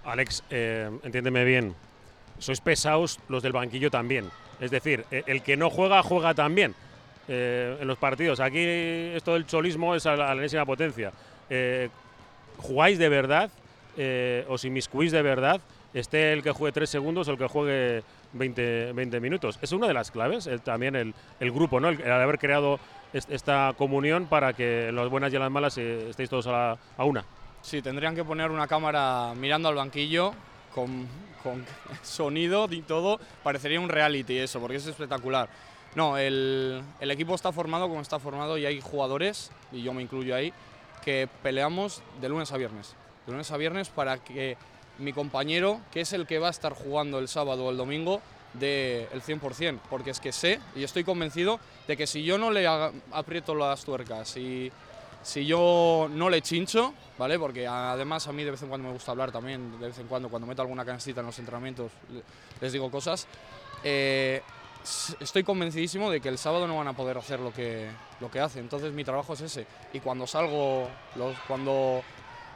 Alex, 0.05 0.43
eh, 0.49 0.89
entiéndeme 1.03 1.43
bien, 1.43 1.75
sois 2.41 2.59
pesados 2.59 3.19
los 3.29 3.41
del 3.41 3.53
banquillo 3.53 3.89
también. 3.89 4.29
Es 4.59 4.71
decir, 4.71 5.05
e, 5.11 5.23
el 5.27 5.41
que 5.41 5.55
no 5.55 5.69
juega, 5.69 6.03
juega 6.03 6.33
también 6.33 6.75
en 7.27 7.87
los 7.87 7.97
partidos. 7.97 8.41
Aquí 8.41 8.59
esto 8.59 9.35
del 9.35 9.45
cholismo 9.45 9.95
es 9.95 10.05
a 10.05 10.17
la, 10.17 10.33
enésima 10.33 10.65
potencia. 10.65 11.13
¿Jugáis 12.57 12.97
de 12.97 13.07
verdad? 13.07 13.49
¿Os 14.49 14.65
inmiscuís 14.65 15.13
de 15.13 15.21
verdad? 15.21 15.61
esté 15.93 16.33
el 16.33 16.43
que 16.43 16.51
juegue 16.51 16.71
tres 16.71 16.89
segundos 16.89 17.27
o 17.27 17.31
el 17.31 17.37
que 17.37 17.47
juegue 17.47 18.03
20, 18.33 18.93
20 18.93 19.19
minutos. 19.19 19.59
Es 19.61 19.71
una 19.71 19.87
de 19.87 19.93
las 19.93 20.11
claves, 20.11 20.49
también 20.63 20.95
el, 20.95 21.13
el, 21.39 21.51
grupo, 21.51 21.79
¿no? 21.79 21.89
el, 21.89 22.11
haber 22.11 22.39
creado 22.39 22.79
esta 23.13 23.73
comunión 23.77 24.27
para 24.27 24.53
que 24.53 24.91
las 24.91 25.09
buenas 25.09 25.33
y 25.33 25.37
las 25.37 25.51
malas 25.51 25.77
eh, 25.77 26.09
estéis 26.09 26.29
todos 26.29 26.47
a, 26.47 26.77
a, 26.97 27.03
una. 27.03 27.25
Sí, 27.61 27.81
tendrían 27.81 28.15
que 28.15 28.23
poner 28.23 28.51
una 28.51 28.67
cámara 28.67 29.33
mirando 29.35 29.69
al 29.69 29.75
banquillo 29.75 30.33
con, 30.73 31.07
sonido 32.03 32.67
y 32.71 32.81
todo. 32.81 33.19
Parecería 33.43 33.79
un 33.79 33.89
reality 33.89 34.37
eso, 34.37 34.59
porque 34.59 34.77
es 34.77 34.87
espectacular. 34.87 35.49
No, 35.95 36.17
el, 36.17 36.81
el 36.99 37.11
equipo 37.11 37.35
está 37.35 37.51
formado 37.51 37.89
como 37.89 38.01
está 38.01 38.19
formado 38.19 38.57
y 38.57 38.65
hay 38.65 38.79
jugadores, 38.79 39.51
y 39.71 39.81
yo 39.81 39.93
me 39.93 40.01
incluyo 40.01 40.35
ahí, 40.35 40.53
que 41.03 41.27
peleamos 41.43 42.01
de 42.21 42.29
lunes 42.29 42.51
a 42.51 42.57
viernes. 42.57 42.95
De 43.25 43.33
lunes 43.33 43.51
a 43.51 43.57
viernes 43.57 43.89
para 43.89 44.17
que 44.17 44.57
mi 44.99 45.13
compañero, 45.13 45.81
que 45.91 46.01
es 46.01 46.13
el 46.13 46.27
que 46.27 46.39
va 46.39 46.47
a 46.47 46.51
estar 46.51 46.73
jugando 46.73 47.19
el 47.19 47.27
sábado 47.27 47.65
o 47.65 47.71
el 47.71 47.77
domingo, 47.77 48.21
del 48.53 49.07
el 49.13 49.21
100%, 49.21 49.79
porque 49.89 50.09
es 50.09 50.19
que 50.19 50.31
sé 50.31 50.59
y 50.75 50.83
estoy 50.83 51.03
convencido 51.03 51.59
de 51.87 51.95
que 51.95 52.07
si 52.07 52.23
yo 52.23 52.37
no 52.37 52.51
le 52.51 52.67
aprieto 52.67 53.55
las 53.55 53.83
tuercas 53.85 54.35
y 54.37 54.71
si 55.21 55.45
yo 55.45 56.07
no 56.11 56.29
le 56.29 56.41
chincho, 56.41 56.93
¿vale? 57.17 57.37
Porque 57.37 57.67
además 57.67 58.27
a 58.27 58.31
mí 58.31 58.43
de 58.43 58.51
vez 58.51 58.61
en 58.61 58.69
cuando 58.69 58.87
me 58.87 58.93
gusta 58.93 59.11
hablar 59.11 59.31
también, 59.31 59.79
de 59.79 59.87
vez 59.87 59.99
en 59.99 60.07
cuando 60.07 60.29
cuando 60.29 60.47
meto 60.47 60.61
alguna 60.61 60.85
canastita 60.85 61.21
en 61.21 61.27
los 61.27 61.39
entrenamientos 61.39 61.91
les 62.59 62.73
digo 62.73 62.89
cosas, 62.89 63.27
eh, 63.83 64.41
estoy 65.19 65.43
convencidísimo 65.43 66.09
de 66.09 66.21
que 66.21 66.29
el 66.29 66.37
sábado 66.37 66.67
no 66.67 66.77
van 66.77 66.87
a 66.87 66.93
poder 66.93 67.17
hacer 67.17 67.39
lo 67.39 67.53
que, 67.53 67.89
lo 68.19 68.31
que 68.31 68.39
hacen, 68.39 68.63
entonces 68.63 68.93
mi 68.93 69.03
trabajo 69.03 69.33
es 69.33 69.41
ese 69.41 69.67
y 69.93 69.99
cuando 69.99 70.25
salgo, 70.25 70.87
los, 71.15 71.37
cuando 71.47 72.03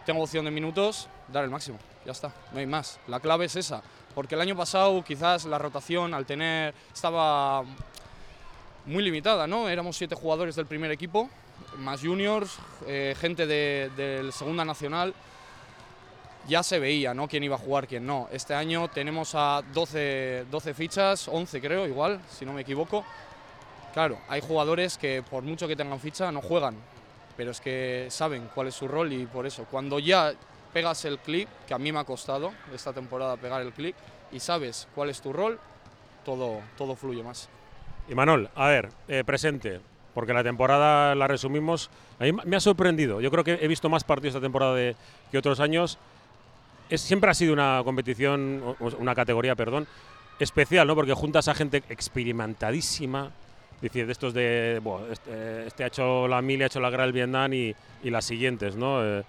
tengo 0.06 0.24
opción 0.24 0.46
de 0.46 0.52
minutos, 0.52 1.08
dar 1.32 1.44
el 1.44 1.50
máximo 1.50 1.78
ya 2.06 2.12
está, 2.12 2.32
no 2.54 2.60
hay 2.60 2.68
más. 2.68 3.00
La 3.08 3.20
clave 3.20 3.46
es 3.46 3.56
esa, 3.56 3.82
porque 4.14 4.36
el 4.36 4.42
año 4.42 4.56
pasado 4.56 5.04
quizás 5.04 5.46
la 5.46 5.58
rotación 5.58 6.14
al 6.14 6.26
tener 6.26 6.74
estaba 6.94 7.64
muy 8.86 9.04
limitada, 9.04 9.48
¿no? 9.48 9.68
Éramos 9.68 9.98
siete 9.98 10.16
jugadores 10.16 10.56
del 10.56 10.68
primer 10.68 10.92
equipo, 10.92 11.30
más 11.78 12.02
juniors, 12.02 12.58
eh, 12.88 13.16
gente 13.20 13.48
del 13.48 13.96
de 13.96 14.32
Segunda 14.32 14.66
Nacional. 14.66 15.14
Ya 16.48 16.62
se 16.62 16.80
veía, 16.80 17.14
¿no? 17.14 17.28
Quién 17.28 17.44
iba 17.44 17.56
a 17.56 17.60
jugar, 17.60 17.88
quién 17.88 18.06
no. 18.06 18.28
Este 18.32 18.54
año 18.54 18.88
tenemos 18.90 19.34
a 19.34 19.64
12, 19.74 20.46
12 20.52 20.74
fichas, 20.74 21.28
11 21.28 21.60
creo, 21.60 21.88
igual, 21.88 22.22
si 22.30 22.46
no 22.46 22.54
me 22.54 22.62
equivoco. 22.62 23.04
Claro, 23.94 24.20
hay 24.28 24.42
jugadores 24.42 24.98
que 24.98 25.24
por 25.28 25.42
mucho 25.44 25.68
que 25.68 25.76
tengan 25.76 26.00
ficha 26.00 26.32
no 26.32 26.42
juegan, 26.42 26.76
pero 27.38 27.52
es 27.52 27.62
que 27.62 28.08
saben 28.10 28.50
cuál 28.54 28.68
es 28.68 28.76
su 28.76 28.88
rol 28.88 29.12
y 29.14 29.26
por 29.26 29.48
eso, 29.48 29.66
cuando 29.72 30.00
ya 30.00 30.34
pegas 30.74 31.06
el 31.06 31.18
clic, 31.20 31.48
que 31.66 31.74
a 31.74 31.80
mí 31.80 31.92
me 31.92 32.00
ha 32.00 32.04
costado 32.04 32.52
esta 32.74 32.92
temporada 32.92 33.38
pegar 33.38 33.62
el 33.62 33.72
clic, 33.72 33.96
y 34.32 34.42
sabes 34.42 34.88
cuál 34.94 35.10
es 35.10 35.22
tu 35.22 35.32
rol, 35.32 35.58
todo, 36.26 36.60
todo 36.78 36.96
fluye 36.96 37.24
más. 37.24 37.48
Y 38.10 38.14
Manol, 38.14 38.50
a 38.54 38.68
ver, 38.68 38.90
eh, 39.08 39.24
presente, 39.24 39.80
porque 40.16 40.34
la 40.34 40.44
temporada 40.44 41.14
la 41.14 41.28
resumimos. 41.28 41.92
A 42.20 42.24
mí 42.24 42.32
me 42.32 42.56
ha 42.56 42.60
sorprendido. 42.60 43.22
Yo 43.22 43.30
creo 43.30 43.44
que 43.44 43.60
he 43.62 43.68
visto 43.68 43.90
más 43.90 44.04
partidos 44.04 44.34
esta 44.34 44.42
temporada 44.44 44.74
de, 44.74 44.96
que 45.30 45.38
otros 45.38 45.60
años. 45.60 46.00
Es, 46.90 47.02
siempre 47.02 47.30
ha 47.30 47.34
sido 47.34 47.54
una 47.54 47.82
competición, 47.84 48.64
una 48.80 49.14
categoría, 49.14 49.56
perdón, 49.56 49.88
especial, 50.40 50.88
¿no? 50.88 50.96
Porque 50.96 51.14
juntas 51.14 51.48
a 51.50 51.54
gente 51.54 51.84
experimentadísima, 51.90 53.32
decir, 53.82 54.06
de 54.06 54.12
estos 54.12 54.34
de, 54.34 54.80
bueno, 54.82 55.06
este, 55.12 55.68
este, 55.68 55.84
ha 55.84 55.88
hecho 55.88 56.28
la 56.28 56.42
mil, 56.42 56.64
ha 56.64 56.68
hecho 56.68 56.80
la 56.80 56.90
Gran 56.90 57.12
Vietnam 57.12 57.54
y, 57.54 57.76
y 58.04 58.10
las 58.10 58.24
siguientes, 58.24 58.76
¿no? 58.76 59.04
Eh, 59.04 59.24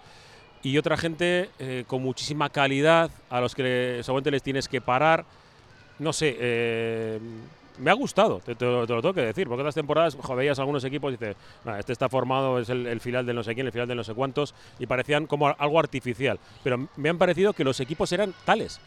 y 0.63 0.79
otra 0.79 0.97
gente 0.97 1.51
eh, 1.59 1.85
con 1.87 2.03
muchísima 2.03 2.49
calidad 2.51 3.11
a 3.29 3.41
los 3.41 3.55
que 3.55 4.01
seguramente 4.03 4.31
les 4.31 4.43
tienes 4.43 4.69
que 4.69 4.81
parar. 4.81 5.25
No 5.99 6.13
sé, 6.13 6.37
eh, 6.39 7.19
me 7.79 7.91
ha 7.91 7.95
gustado, 7.95 8.41
te, 8.41 8.55
lo 8.65 8.87
tengo 8.87 9.13
que 9.13 9.23
decir, 9.23 9.47
porque 9.49 9.63
otras 9.63 9.75
temporadas 9.75 10.17
veías 10.37 10.59
algunos 10.59 10.85
equipos 10.85 11.13
y 11.13 11.17
dices, 11.17 11.37
este 11.79 11.93
está 11.93 12.09
formado, 12.09 12.59
es 12.59 12.69
el, 12.69 13.01
final 13.01 13.27
de 13.27 13.35
no 13.35 13.43
sé 13.43 13.55
quién, 13.55 13.67
el 13.67 13.73
final 13.73 13.89
de 13.89 13.95
no 13.95 14.05
sé 14.05 14.15
cuántos, 14.15 14.55
y 14.79 14.87
parecían 14.87 15.27
como 15.27 15.49
algo 15.49 15.79
artificial. 15.79 16.39
Pero 16.63 16.89
me 16.97 17.09
han 17.09 17.19
parecido 17.19 17.53
que 17.53 17.65
los 17.65 17.81
equipos 17.81 18.11
eran 18.13 18.35
tales. 18.45 18.81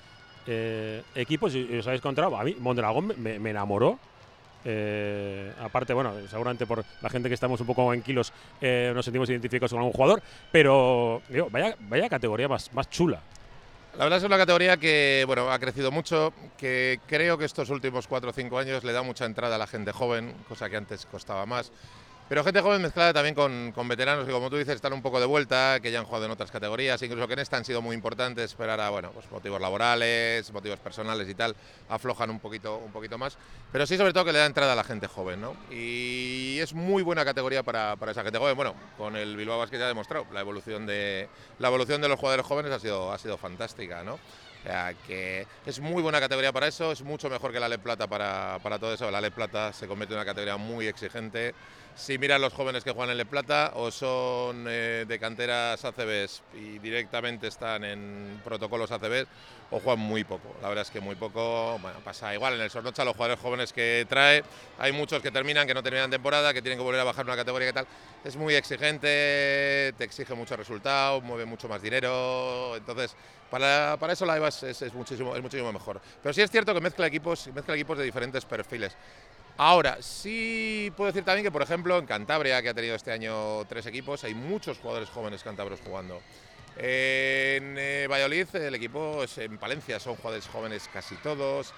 Eh, 0.47 1.03
equipos, 1.15 1.53
y 1.53 1.77
os 1.77 1.85
habéis 1.87 2.01
encontrado, 2.01 2.37
a 2.37 2.43
mí 2.43 2.55
Mondragón 2.59 3.13
me, 3.17 3.35
enamoró. 3.49 3.99
Eh, 4.65 5.53
aparte, 5.61 5.93
bueno, 5.93 6.13
seguramente 6.29 6.65
por 6.65 6.83
la 7.01 7.09
gente 7.09 7.29
que 7.29 7.35
estamos 7.35 7.61
un 7.61 7.67
poco 7.67 7.93
en 7.93 8.01
kilos 8.01 8.33
eh, 8.59 8.91
nos 8.93 9.05
sentimos 9.05 9.29
identificados 9.29 9.71
con 9.71 9.79
algún 9.79 9.93
jugador, 9.93 10.21
pero 10.51 11.21
digo, 11.29 11.47
vaya, 11.49 11.75
vaya 11.87 12.09
categoría 12.09 12.47
más, 12.47 12.73
más 12.73 12.89
chula. 12.89 13.21
La 13.99 14.05
verdad 14.05 14.19
es 14.19 14.23
una 14.23 14.37
categoría 14.37 14.77
que 14.77 15.25
bueno, 15.27 15.51
ha 15.51 15.59
crecido 15.59 15.91
mucho, 15.91 16.31
que 16.57 17.01
creo 17.05 17.37
que 17.37 17.43
estos 17.43 17.69
últimos 17.69 18.07
4 18.07 18.29
o 18.29 18.33
5 18.33 18.57
años 18.57 18.85
le 18.85 18.93
da 18.93 19.03
mucha 19.03 19.25
entrada 19.25 19.55
a 19.55 19.57
la 19.57 19.67
gente 19.67 19.91
joven, 19.91 20.33
cosa 20.47 20.69
que 20.69 20.77
antes 20.77 21.05
costaba 21.05 21.45
más. 21.45 21.73
Pero 22.29 22.43
gente 22.43 22.61
joven 22.61 22.79
mezclada 22.79 23.11
también 23.11 23.33
con, 23.33 23.71
con, 23.73 23.87
veteranos 23.87 24.23
que, 24.23 24.31
como 24.31 24.51
tú 24.51 24.57
dices, 24.57 24.75
están 24.75 24.93
un 24.93 25.01
poco 25.01 25.19
de 25.19 25.25
vuelta, 25.25 25.79
que 25.81 25.91
ya 25.91 25.97
han 25.97 26.05
jugado 26.05 26.25
en 26.25 26.31
otras 26.31 26.51
categorías, 26.51 27.01
incluso 27.01 27.27
que 27.27 27.33
en 27.33 27.39
esta 27.39 27.57
han 27.57 27.65
sido 27.65 27.81
muy 27.81 27.95
importantes, 27.95 28.53
pero 28.53 28.69
ahora, 28.69 28.91
bueno, 28.91 29.11
pues 29.11 29.31
motivos 29.31 29.59
laborales, 29.59 30.53
motivos 30.53 30.77
personales 30.77 31.27
y 31.27 31.33
tal, 31.33 31.55
aflojan 31.89 32.29
un 32.29 32.39
poquito, 32.39 32.77
un 32.77 32.91
poquito 32.91 33.17
más. 33.17 33.35
Pero 33.71 33.87
sí, 33.87 33.97
sobre 33.97 34.13
todo, 34.13 34.25
que 34.25 34.33
le 34.33 34.37
da 34.37 34.45
entrada 34.45 34.73
a 34.73 34.75
la 34.75 34.83
gente 34.83 35.07
joven, 35.07 35.41
¿no? 35.41 35.55
Y 35.71 36.59
es 36.59 36.75
muy 36.75 37.01
buena 37.01 37.25
categoría 37.25 37.63
para, 37.63 37.95
para 37.95 38.11
esa 38.11 38.21
gente 38.21 38.37
joven. 38.37 38.55
Bueno, 38.55 38.75
con 38.95 39.15
el 39.15 39.35
Bilbao 39.35 39.57
Basket 39.57 39.79
ya 39.79 39.85
ha 39.85 39.87
demostrado, 39.87 40.27
la 40.31 40.41
evolución 40.41 40.85
de, 40.85 41.27
la 41.57 41.69
evolución 41.69 41.99
de 41.99 42.09
los 42.09 42.19
jugadores 42.19 42.45
jóvenes 42.45 42.71
ha 42.71 42.79
sido, 42.79 43.11
ha 43.11 43.17
sido 43.17 43.39
fantástica, 43.39 44.03
¿no? 44.03 44.19
Que 45.07 45.45
es 45.65 45.79
muy 45.79 46.01
buena 46.01 46.19
categoría 46.19 46.51
para 46.51 46.67
eso, 46.67 46.91
es 46.91 47.01
mucho 47.01 47.29
mejor 47.29 47.51
que 47.51 47.59
la 47.59 47.69
Le 47.69 47.79
Plata 47.79 48.07
para, 48.07 48.59
para 48.61 48.77
todo 48.77 48.93
eso. 48.93 49.09
La 49.09 49.21
Le 49.21 49.31
Plata 49.31 49.73
se 49.73 49.87
convierte 49.87 50.13
en 50.13 50.19
una 50.19 50.25
categoría 50.25 50.57
muy 50.57 50.87
exigente 50.87 51.53
si 51.99 52.17
miras 52.17 52.39
los 52.39 52.53
jóvenes 52.53 52.83
que 52.83 52.91
juegan 52.91 53.11
en 53.11 53.17
Le 53.17 53.25
Plata 53.25 53.73
o 53.75 53.91
son 53.91 54.65
eh, 54.69 55.03
de 55.05 55.19
canteras 55.19 55.83
ACBs 55.83 56.43
y 56.53 56.79
directamente 56.79 57.47
están 57.47 57.83
en 57.83 58.39
protocolos 58.43 58.89
ACBs 58.91 59.27
o 59.71 59.79
juegan 59.79 59.99
muy 59.99 60.23
poco. 60.23 60.55
La 60.61 60.69
verdad 60.69 60.83
es 60.83 60.91
que 60.91 61.01
muy 61.01 61.15
poco. 61.15 61.77
Bueno, 61.79 61.99
pasa 61.99 62.33
igual 62.33 62.53
en 62.53 62.61
el 62.61 62.69
Sornocha, 62.69 63.03
los 63.03 63.13
jugadores 63.15 63.41
jóvenes 63.41 63.73
que 63.73 64.05
trae, 64.07 64.43
hay 64.77 64.93
muchos 64.93 65.21
que 65.21 65.29
terminan, 65.29 65.67
que 65.67 65.73
no 65.73 65.83
terminan 65.83 66.09
temporada, 66.09 66.53
que 66.53 66.61
tienen 66.61 66.79
que 66.79 66.83
volver 66.83 67.01
a 67.01 67.03
bajar 67.03 67.25
una 67.25 67.35
categoría 67.35 67.67
que 67.67 67.73
tal. 67.73 67.87
Es 68.23 68.37
muy 68.37 68.55
exigente, 68.55 69.93
te 69.97 70.03
exige 70.03 70.33
mucho 70.35 70.55
resultado, 70.55 71.19
mueve 71.19 71.45
mucho 71.45 71.67
más 71.67 71.81
dinero. 71.81 72.77
Entonces, 72.77 73.13
para, 73.49 73.97
para 73.99 74.13
eso 74.13 74.25
la 74.25 74.37
EVA 74.37 74.48
es, 74.63 74.93
muchísimo, 74.93 75.35
es 75.35 75.41
muchísimo 75.41 75.71
mejor. 75.71 76.01
Pero 76.21 76.33
sí 76.33 76.41
es 76.41 76.51
cierto 76.51 76.73
que 76.73 76.81
mezcla 76.81 77.07
equipos, 77.07 77.47
mezcla 77.53 77.75
equipos 77.75 77.97
de 77.97 78.03
diferentes 78.03 78.45
perfiles. 78.45 78.95
Ahora, 79.57 80.01
sí 80.01 80.91
puedo 80.95 81.11
decir 81.11 81.25
también 81.25 81.43
que, 81.43 81.51
por 81.51 81.61
ejemplo, 81.61 81.97
en 81.97 82.05
Cantabria, 82.05 82.61
que 82.61 82.69
ha 82.69 82.73
tenido 82.73 82.95
este 82.95 83.11
año 83.11 83.65
tres 83.65 83.85
equipos, 83.85 84.23
hay 84.23 84.33
muchos 84.33 84.77
jugadores 84.79 85.09
jóvenes 85.09 85.43
cántabros 85.43 85.79
jugando. 85.85 86.21
En 86.77 87.75
eh, 87.77 88.07
Valladolid, 88.09 88.55
el 88.55 88.75
equipo 88.75 89.21
es 89.23 89.37
en 89.37 89.57
Palencia, 89.57 89.99
son 89.99 90.15
jugadores 90.15 90.47
jóvenes 90.47 90.89
casi 90.93 91.15
todos. 91.15 91.73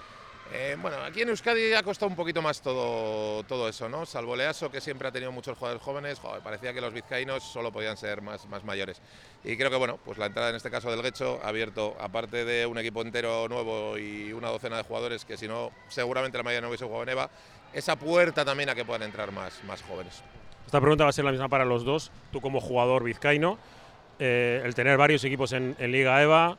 Eh, 0.53 0.75
bueno, 0.81 0.97
aquí 0.97 1.21
en 1.21 1.29
Euskadi 1.29 1.73
ha 1.73 1.81
costado 1.81 2.09
un 2.09 2.15
poquito 2.15 2.41
más 2.41 2.61
todo, 2.61 3.41
todo 3.43 3.69
eso, 3.69 3.87
¿no? 3.87 4.05
Salvo 4.05 4.35
Leaso, 4.35 4.69
que 4.69 4.81
siempre 4.81 5.07
ha 5.07 5.11
tenido 5.11 5.31
muchos 5.31 5.57
jugadores 5.57 5.81
jóvenes, 5.81 6.19
parecía 6.43 6.73
que 6.73 6.81
los 6.81 6.93
vizcaínos 6.93 7.41
solo 7.41 7.71
podían 7.71 7.95
ser 7.95 8.21
más, 8.21 8.45
más 8.47 8.65
mayores. 8.65 9.01
Y 9.45 9.55
creo 9.55 9.69
que, 9.69 9.77
bueno, 9.77 9.97
pues 10.03 10.17
la 10.17 10.25
entrada 10.25 10.49
en 10.49 10.57
este 10.57 10.69
caso 10.69 10.91
del 10.91 11.01
Guecho 11.01 11.39
ha 11.41 11.47
abierto, 11.47 11.95
aparte 12.01 12.43
de 12.43 12.65
un 12.65 12.77
equipo 12.77 13.01
entero 13.01 13.47
nuevo 13.47 13.97
y 13.97 14.33
una 14.33 14.49
docena 14.49 14.75
de 14.75 14.83
jugadores 14.83 15.23
que 15.23 15.37
si 15.37 15.47
no, 15.47 15.71
seguramente 15.87 16.37
la 16.37 16.43
mayoría 16.43 16.61
no 16.61 16.67
hubiese 16.67 16.83
jugado 16.83 17.03
en 17.03 17.09
EVA, 17.09 17.29
esa 17.71 17.95
puerta 17.95 18.43
también 18.43 18.69
a 18.69 18.75
que 18.75 18.83
puedan 18.83 19.03
entrar 19.03 19.31
más, 19.31 19.63
más 19.63 19.81
jóvenes. 19.83 20.21
Esta 20.65 20.81
pregunta 20.81 21.05
va 21.05 21.11
a 21.11 21.13
ser 21.13 21.23
la 21.23 21.31
misma 21.31 21.47
para 21.47 21.63
los 21.63 21.85
dos. 21.85 22.11
Tú 22.31 22.41
como 22.41 22.59
jugador 22.59 23.05
vizcaíno, 23.05 23.57
eh, 24.19 24.61
el 24.65 24.75
tener 24.75 24.97
varios 24.97 25.23
equipos 25.23 25.53
en, 25.53 25.75
Liga 25.79 26.21
EVA, 26.21 26.57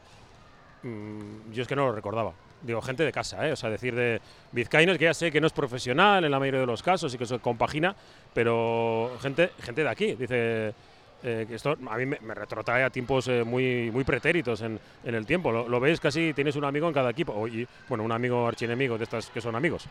mm, 0.82 1.52
yo 1.52 1.62
es 1.62 1.68
que 1.68 1.76
no 1.76 1.86
lo 1.86 1.92
recordaba. 1.92 2.32
Digo, 2.62 2.80
gente 2.80 3.04
de 3.04 3.12
casa, 3.12 3.48
¿eh? 3.48 3.52
o 3.52 3.56
sea, 3.56 3.70
decir 3.70 3.94
de 3.94 4.20
vizcaínos, 4.52 4.96
que 4.96 5.04
ya 5.04 5.14
sé 5.14 5.32
que 5.32 5.40
no 5.40 5.48
es 5.48 5.52
profesional 5.52 6.24
en 6.24 6.30
la 6.30 6.38
mayoría 6.38 6.60
de 6.60 6.66
los 6.66 6.82
casos 6.82 7.12
y 7.12 7.18
que 7.18 7.26
se 7.26 7.40
compagina, 7.40 7.94
pero 8.32 9.10
gente, 9.20 9.50
gente 9.60 9.82
de 9.82 9.88
aquí, 9.88 10.14
dice 10.14 10.72
eh, 11.24 11.44
que 11.48 11.56
esto 11.56 11.76
a 11.88 11.96
mí 11.96 12.06
me, 12.06 12.34
retrotrae 12.34 12.84
a 12.84 12.90
tiempos 12.90 13.26
eh, 13.28 13.42
muy, 13.42 13.90
muy 13.90 14.04
pretéritos 14.04 14.60
en, 14.62 14.78
en 15.04 15.14
el 15.14 15.26
tiempo. 15.26 15.50
Lo, 15.50 15.80
veis 15.80 15.98
casi, 15.98 16.32
tienes 16.34 16.54
un 16.54 16.64
amigo 16.64 16.86
en 16.86 16.94
cada 16.94 17.10
equipo, 17.10 17.48
y 17.48 17.66
bueno, 17.88 18.04
un 18.04 18.12
amigo 18.12 18.46
archienemigo 18.46 18.96
de 18.96 19.04
estas 19.04 19.26
que 19.30 19.40
son 19.40 19.56
amigos. 19.56 19.86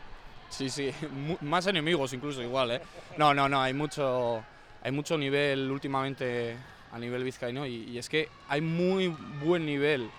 Sí, 0.49 0.69
sí, 0.69 0.91
más 1.41 1.67
enemigos 1.67 2.13
incluso 2.13 2.41
igual, 2.41 2.71
¿eh? 2.71 2.81
No, 3.17 3.33
no, 3.33 3.49
no, 3.49 3.61
hay 3.61 3.73
mucho, 3.73 4.43
hay 4.81 4.91
mucho 4.91 5.17
nivel 5.17 5.69
últimamente 5.69 6.55
a 6.93 6.99
nivel 6.99 7.23
vizcaíno 7.23 7.65
y 7.65 7.97
es 7.97 8.09
que 8.09 8.27
hay 8.49 8.59
muy 8.59 9.07
buen 9.41 9.65
nivel 9.65 10.09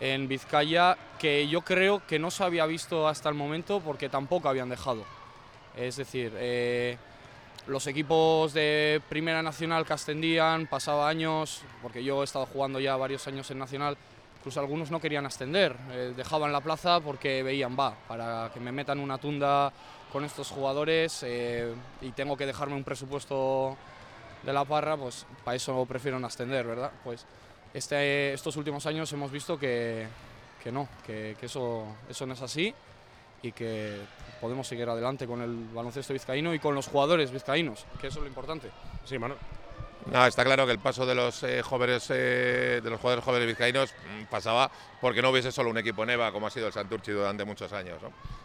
en 0.00 0.28
Vizcaya 0.28 0.96
que 1.18 1.48
yo 1.48 1.62
creo 1.62 2.06
que 2.06 2.18
no 2.18 2.30
se 2.30 2.44
había 2.44 2.66
visto 2.66 3.08
hasta 3.08 3.28
el 3.28 3.34
momento 3.34 3.80
porque 3.80 4.08
tampoco 4.08 4.48
habían 4.48 4.68
dejado. 4.68 5.04
Es 5.76 5.96
decir, 5.96 6.32
eh, 6.36 6.96
los 7.66 7.86
equipos 7.86 8.52
de 8.52 9.00
Primera 9.08 9.42
Nacional 9.42 9.84
que 9.84 9.92
ascendían, 9.92 10.66
pasaba 10.66 11.08
años, 11.08 11.62
porque 11.82 12.02
yo 12.04 12.22
he 12.22 12.24
estado 12.24 12.46
jugando 12.46 12.80
ya 12.80 12.96
varios 12.96 13.26
años 13.26 13.50
en 13.50 13.58
Nacional, 13.58 13.96
incluso 14.38 14.60
algunos 14.60 14.90
no 14.90 15.00
querían 15.00 15.26
ascender, 15.26 15.76
eh, 15.90 16.12
dejaban 16.16 16.52
la 16.52 16.60
plaza 16.60 17.00
porque 17.00 17.42
veían, 17.42 17.76
va, 17.78 17.94
para 18.06 18.50
que 18.54 18.60
me 18.60 18.72
metan 18.72 19.00
una 19.00 19.18
tunda 19.18 19.72
con 20.12 20.24
estos 20.24 20.50
jugadores 20.50 21.22
eh, 21.26 21.74
y 22.00 22.12
tengo 22.12 22.36
que 22.36 22.46
dejarme 22.46 22.76
un 22.76 22.84
presupuesto 22.84 23.76
de 24.42 24.52
la 24.52 24.64
parra, 24.64 24.96
pues 24.96 25.26
para 25.44 25.56
eso 25.56 25.84
prefiero 25.86 26.20
no 26.20 26.28
ascender, 26.28 26.66
¿verdad? 26.66 26.92
Pues 27.02 27.26
este, 27.76 28.32
estos 28.32 28.56
últimos 28.56 28.86
años 28.86 29.12
hemos 29.12 29.30
visto 29.30 29.58
que, 29.58 30.06
no, 30.72 30.88
que, 31.06 31.36
que, 31.38 31.46
eso, 31.46 31.84
eso 32.08 32.26
no 32.26 32.32
es 32.32 32.40
así 32.40 32.74
y 33.42 33.52
que 33.52 33.98
podemos 34.40 34.66
seguir 34.66 34.88
adelante 34.88 35.26
con 35.26 35.42
el 35.42 35.54
baloncesto 35.74 36.14
vizcaíno 36.14 36.54
y 36.54 36.58
con 36.58 36.74
los 36.74 36.88
jugadores 36.88 37.30
vizcaínos, 37.30 37.84
que 38.00 38.06
eso 38.06 38.18
es 38.18 38.22
lo 38.22 38.28
importante. 38.28 38.70
Sí, 39.04 39.18
Manuel. 39.18 39.38
No, 40.12 40.24
está 40.24 40.44
claro 40.44 40.66
que 40.66 40.72
el 40.72 40.78
paso 40.78 41.04
de 41.04 41.16
los 41.16 41.42
eh, 41.42 41.62
jóvenes 41.62 42.06
eh, 42.10 42.80
de 42.82 42.90
los 42.90 43.00
jugadores 43.00 43.24
jóvenes 43.24 43.48
vizcaínos 43.48 43.92
mm, 43.92 44.24
pasaba 44.26 44.70
porque 45.00 45.20
no 45.20 45.30
hubiese 45.30 45.50
solo 45.50 45.68
un 45.68 45.78
equipo 45.78 46.04
en 46.04 46.10
EVA 46.10 46.30
como 46.30 46.46
ha 46.46 46.50
sido 46.50 46.68
el 46.68 46.72
Santurchi 46.72 47.10
durante 47.10 47.44
muchos 47.44 47.72
años. 47.72 48.00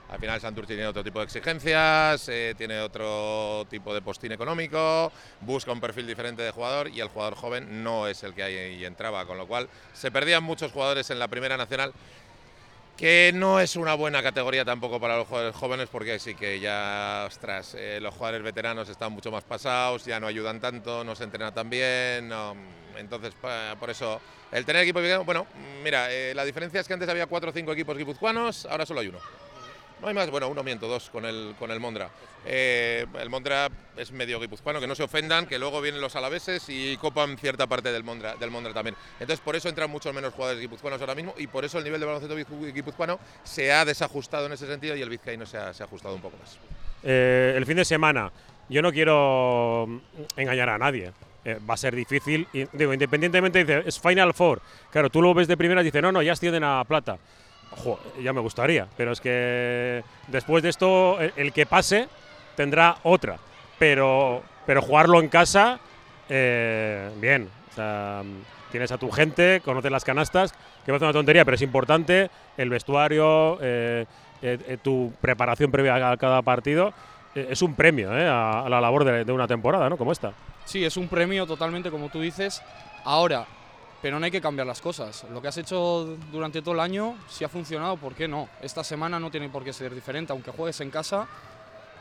Al 0.10 0.20
final 0.20 0.36
el 0.36 0.42
Santurchi 0.42 0.74
tiene 0.74 0.88
otro 0.88 1.04
tipo 1.04 1.20
de 1.20 1.26
exigencias, 1.26 2.28
eh, 2.30 2.56
tiene 2.58 2.80
otro 2.80 3.66
tipo 3.70 3.94
de 3.94 4.02
postín 4.02 4.32
económico, 4.32 5.12
busca 5.42 5.72
un 5.72 5.80
perfil 5.80 6.08
diferente 6.08 6.42
de 6.42 6.52
jugador 6.52 6.90
y 6.90 7.00
el 7.00 7.10
jugador 7.10 7.36
joven 7.36 7.84
no 7.84 8.08
es 8.08 8.24
el 8.24 8.34
que 8.34 8.44
ahí 8.44 8.84
entraba, 8.84 9.26
con 9.28 9.38
lo 9.38 9.46
cual 9.48 9.70
se 9.94 10.10
perdían 10.10 10.44
muchos 10.44 10.72
jugadores 10.72 11.12
en 11.12 11.20
la 11.20 11.28
primera 11.28 11.58
nacional 11.58 11.94
que 13.02 13.32
no 13.34 13.60
es 13.60 13.78
una 13.78 13.96
buena 13.96 14.22
categoría 14.22 14.64
tampoco 14.64 15.00
para 15.00 15.18
los 15.18 15.28
jugadores 15.28 15.56
jóvenes 15.56 15.90
porque 15.92 16.20
sí 16.20 16.36
que 16.36 16.60
ya, 16.60 17.24
ostras, 17.26 17.74
eh, 17.76 17.98
los 18.00 18.14
jugadores 18.14 18.44
veteranos 18.44 18.88
están 18.90 19.12
mucho 19.12 19.32
más 19.32 19.44
pasados, 19.44 20.06
ya 20.06 20.20
no 20.20 20.28
ayudan 20.28 20.60
tanto, 20.62 21.04
no 21.04 21.16
se 21.16 21.24
entrena 21.24 21.52
tan 21.52 21.68
bien, 21.68 22.32
entonces 22.96 23.34
por 23.80 23.90
eso 23.90 24.22
el 24.52 24.66
tener 24.66 24.84
equipo, 24.84 25.00
bueno, 25.26 25.48
mira, 25.84 26.12
eh, 26.12 26.36
la 26.36 26.46
diferencia 26.46 26.80
es 26.80 26.88
que 26.88 26.94
antes 26.94 27.10
había 27.10 27.26
cuatro 27.26 27.50
o 27.50 27.54
cinco 27.54 27.74
equipos 27.74 27.98
guipuzcoanos, 27.98 28.68
ahora 28.68 28.86
solo 28.86 29.00
hay 29.00 29.08
uno. 29.08 29.18
No 30.02 30.08
hay 30.08 30.16
más, 30.16 30.32
bueno, 30.32 30.50
uno 30.50 30.64
miento, 30.64 30.88
dos 30.88 31.12
con 31.12 31.26
el, 31.26 31.54
con 31.60 31.70
el 31.70 31.80
Mondra. 31.80 32.10
Eh, 32.44 33.06
el 33.20 33.30
Mondra 33.30 33.70
es 33.96 34.12
medio 34.12 34.40
guipuzcoano, 34.40 34.80
que 34.80 34.88
no 34.88 34.96
se 34.96 35.04
ofendan, 35.04 35.46
que 35.46 35.60
luego 35.60 35.80
vienen 35.80 36.02
los 36.02 36.16
alaveses 36.16 36.66
y 36.70 36.98
copan 36.98 37.38
cierta 37.38 37.68
parte 37.68 37.92
del 37.92 38.04
Mondra, 38.04 38.36
del 38.36 38.50
Mondra 38.50 38.74
también. 38.74 38.96
Entonces, 39.20 39.40
por 39.42 39.56
eso 39.56 39.70
entran 39.70 39.92
muchos 39.92 40.12
menos 40.12 40.34
jugadores 40.34 40.60
guipuzcoanos 40.60 41.00
ahora 41.02 41.14
mismo 41.14 41.36
y 41.38 41.46
por 41.46 41.66
eso 41.66 41.78
el 41.78 41.84
nivel 41.84 42.00
de 42.00 42.08
baloncesto 42.08 42.36
guipuzcoano 42.36 43.20
se 43.44 43.72
ha 43.72 43.86
desajustado 43.86 44.48
en 44.48 44.54
ese 44.54 44.66
sentido 44.66 44.96
y 44.96 45.04
el 45.04 45.10
vizcaíno 45.10 45.46
se 45.46 45.58
ha, 45.58 45.70
ajustado 45.70 46.16
un 46.16 46.22
poco 46.22 46.38
más. 46.38 46.58
Eh, 47.04 47.54
el 47.56 47.66
fin 47.68 47.78
de 47.78 47.86
semana, 47.86 48.32
yo 48.70 48.82
no 48.82 48.92
quiero 48.92 50.02
engañar 50.36 50.70
a 50.70 50.80
nadie. 50.80 51.12
Eh, 51.46 51.60
va 51.68 51.76
a 51.76 51.78
ser 51.78 51.96
difícil. 51.96 52.48
Digo, 52.74 52.92
independientemente, 52.92 53.64
dice, 53.64 53.84
es 53.86 54.00
Final 54.00 54.34
Four. 54.34 54.64
Claro, 54.92 55.12
tú 55.12 55.22
lo 55.22 55.32
ves 55.36 55.48
de 55.48 55.58
primera 55.58 55.82
y 55.82 55.86
dices, 55.86 56.02
no, 56.02 56.12
no, 56.12 56.24
ya 56.24 56.34
ascienden 56.34 56.64
a 56.64 56.84
plata 56.86 57.20
ya 58.22 58.34
me 58.34 58.42
gustaría, 58.42 58.88
pero 58.98 59.12
es 59.12 59.22
que 59.22 60.04
después 60.28 60.64
de 60.64 60.70
esto, 60.70 61.20
el, 61.20 61.54
que 61.54 61.66
pase 61.66 62.08
tendrá 62.56 62.98
otra. 63.04 63.38
Pero, 63.80 64.44
pero 64.66 64.82
jugarlo 64.82 65.20
en 65.20 65.30
casa, 65.30 65.80
eh, 66.30 67.10
bien. 67.20 67.50
tienes 68.72 68.92
a 68.92 68.98
tu 68.98 69.10
gente, 69.10 69.62
conoces 69.64 69.92
las 69.92 70.06
canastas, 70.06 70.54
que 70.86 70.92
ser 70.92 71.02
una 71.02 71.14
tontería, 71.14 71.46
pero 71.46 71.56
es 71.56 71.62
importante. 71.62 72.30
El 72.58 72.70
vestuario, 72.70 73.58
eh, 73.62 74.06
eh, 74.42 74.78
tu 74.82 75.14
preparación 75.22 75.72
previa 75.72 76.12
a 76.12 76.18
cada 76.18 76.42
partido, 76.42 76.94
es 77.34 77.62
un 77.62 77.76
premio 77.76 78.12
a, 78.12 78.68
la 78.70 78.82
labor 78.82 79.06
de, 79.06 79.24
de, 79.24 79.32
una 79.32 79.48
temporada, 79.48 79.90
¿no? 79.90 79.98
Como 79.98 80.12
esta. 80.12 80.34
Sí, 80.66 80.84
es 80.84 80.98
un 80.98 81.08
premio 81.08 81.48
totalmente, 81.48 81.90
como 81.90 82.10
tú 82.10 82.20
dices. 82.20 82.62
Ahora, 83.04 83.48
pero 84.02 84.20
no 84.20 84.26
hay 84.26 84.32
que 84.32 84.42
cambiar 84.42 84.68
las 84.68 84.82
cosas. 84.82 85.26
Lo 85.32 85.42
que 85.42 85.48
has 85.48 85.58
hecho 85.58 86.18
durante 86.32 86.62
todo 86.62 86.74
el 86.74 86.80
año, 86.80 87.16
si 87.30 87.44
ha 87.44 87.50
funcionado, 87.50 87.98
¿por 87.98 88.16
qué 88.16 88.28
no? 88.28 88.50
Esta 88.62 88.84
semana 88.84 89.20
no 89.20 89.30
tiene 89.30 89.50
por 89.50 89.64
qué 89.64 89.74
ser 89.74 89.94
diferente, 89.94 90.34
aunque 90.34 90.52
juegues 90.52 90.82
en 90.82 90.90
casa, 90.90 91.28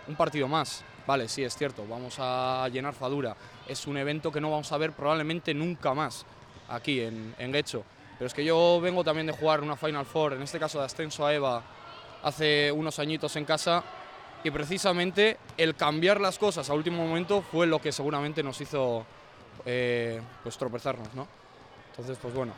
un 0.09 0.17
partido 0.17 0.49
más. 0.49 0.83
Vale, 1.07 1.29
sí, 1.29 1.43
es 1.43 1.57
cierto, 1.57 1.85
vamos 1.89 2.17
a 2.19 2.69
llenar 2.73 2.95
Fadura. 2.95 3.37
Es 3.67 3.87
un 3.87 3.97
evento 3.97 4.33
que 4.33 4.41
no 4.41 4.51
vamos 4.51 4.71
a 4.73 4.79
ver 4.79 4.93
probablemente 4.93 5.53
nunca 5.53 5.93
más 5.93 6.25
aquí 6.69 7.01
en, 7.01 7.35
en 7.39 7.53
Guecho. 7.53 7.85
Pero 8.19 8.27
es 8.27 8.35
que 8.35 8.45
yo 8.45 8.81
vengo 8.81 9.03
también 9.03 9.27
de 9.27 9.33
jugar 9.33 9.61
una 9.61 9.77
Final 9.77 10.07
Four, 10.07 10.35
en 10.35 10.43
este 10.43 10.59
caso 10.59 10.79
de 10.79 10.85
ascenso 10.85 11.27
a 11.27 11.35
EVA, 11.35 11.63
hace 12.23 12.71
unos 12.71 12.99
añitos 12.99 13.35
en 13.37 13.45
casa, 13.45 13.83
y 14.43 14.51
precisamente 14.51 15.39
el 15.57 15.75
cambiar 15.75 16.21
las 16.21 16.39
cosas 16.39 16.71
a 16.71 16.75
último 16.75 17.07
momento 17.07 17.43
fue 17.43 17.67
lo 17.67 17.79
que 17.81 17.93
seguramente 17.93 18.43
nos 18.43 18.61
hizo 18.61 19.05
eh, 19.67 20.21
pues 20.43 20.57
tropezarnos, 20.57 21.15
¿no? 21.15 21.40
Entonces, 22.01 22.19
pues 22.23 22.33
bueno, 22.33 22.55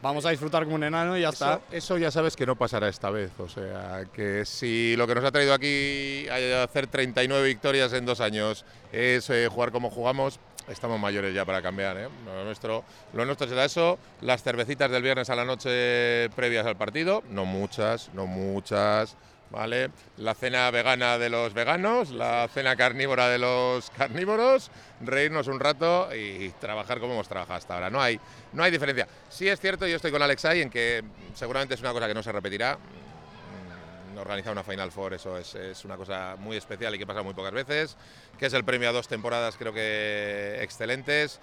vamos 0.00 0.24
a 0.24 0.30
disfrutar 0.30 0.62
como 0.62 0.76
un 0.76 0.84
enano 0.84 1.18
y 1.18 1.22
ya 1.22 1.30
Eso, 1.30 1.44
está. 1.54 1.60
eso 1.72 1.98
ya 1.98 2.12
sabes 2.12 2.36
que 2.36 2.46
no 2.46 2.54
pasará 2.54 2.88
esta 2.88 3.10
vez. 3.10 3.32
O 3.38 3.48
sea, 3.48 4.04
que 4.12 4.44
si 4.44 4.94
lo 4.96 5.08
que 5.08 5.16
nos 5.16 5.24
ha 5.24 5.32
traído 5.32 5.52
aquí 5.52 6.28
a 6.28 6.62
hacer 6.62 6.86
39 6.86 7.44
victorias 7.48 7.92
en 7.94 8.06
dos 8.06 8.20
años 8.20 8.64
es 8.92 9.28
eh, 9.30 9.48
jugar 9.50 9.72
como 9.72 9.90
jugamos, 9.90 10.38
estamos 10.68 11.00
mayores 11.00 11.34
ya 11.34 11.44
para 11.44 11.60
cambiar. 11.62 11.96
¿eh? 11.98 12.08
Lo, 12.24 12.44
nuestro, 12.44 12.84
lo 13.12 13.24
nuestro 13.24 13.48
será 13.48 13.64
eso. 13.64 13.98
Las 14.20 14.44
cervecitas 14.44 14.88
del 14.88 15.02
viernes 15.02 15.30
a 15.30 15.34
la 15.34 15.44
noche 15.44 16.30
previas 16.36 16.64
al 16.64 16.76
partido, 16.76 17.24
no 17.30 17.44
muchas, 17.44 18.10
no 18.14 18.26
muchas. 18.28 19.16
¿Vale? 19.50 19.90
La 20.18 20.34
cena 20.34 20.70
vegana 20.70 21.16
de 21.16 21.30
los 21.30 21.54
veganos, 21.54 22.10
la 22.10 22.48
cena 22.52 22.76
carnívora 22.76 23.28
de 23.28 23.38
los 23.38 23.88
carnívoros, 23.90 24.70
reírnos 25.00 25.46
un 25.46 25.58
rato 25.58 26.14
y 26.14 26.50
trabajar 26.60 27.00
como 27.00 27.14
hemos 27.14 27.28
trabajado 27.28 27.56
hasta 27.56 27.74
ahora. 27.74 27.88
No 27.88 28.00
hay, 28.00 28.20
no 28.52 28.62
hay 28.62 28.70
diferencia. 28.70 29.08
Sí 29.30 29.48
es 29.48 29.58
cierto, 29.58 29.86
yo 29.86 29.96
estoy 29.96 30.10
con 30.10 30.20
Alex 30.20 30.44
ahí 30.44 30.60
en 30.60 30.68
que 30.68 31.02
seguramente 31.34 31.74
es 31.74 31.80
una 31.80 31.92
cosa 31.92 32.06
que 32.06 32.14
no 32.14 32.22
se 32.22 32.30
repetirá. 32.30 32.76
Mm, 32.76 34.18
Organizar 34.18 34.52
una 34.52 34.64
Final 34.64 34.92
Four, 34.92 35.14
eso 35.14 35.38
es, 35.38 35.54
es 35.54 35.84
una 35.84 35.96
cosa 35.96 36.36
muy 36.38 36.56
especial 36.56 36.94
y 36.94 36.98
que 36.98 37.06
pasa 37.06 37.22
muy 37.22 37.32
pocas 37.32 37.52
veces. 37.52 37.96
Que 38.38 38.46
es 38.46 38.52
el 38.52 38.64
premio 38.64 38.90
a 38.90 38.92
dos 38.92 39.08
temporadas, 39.08 39.56
creo 39.56 39.72
que 39.72 40.58
excelentes 40.60 41.40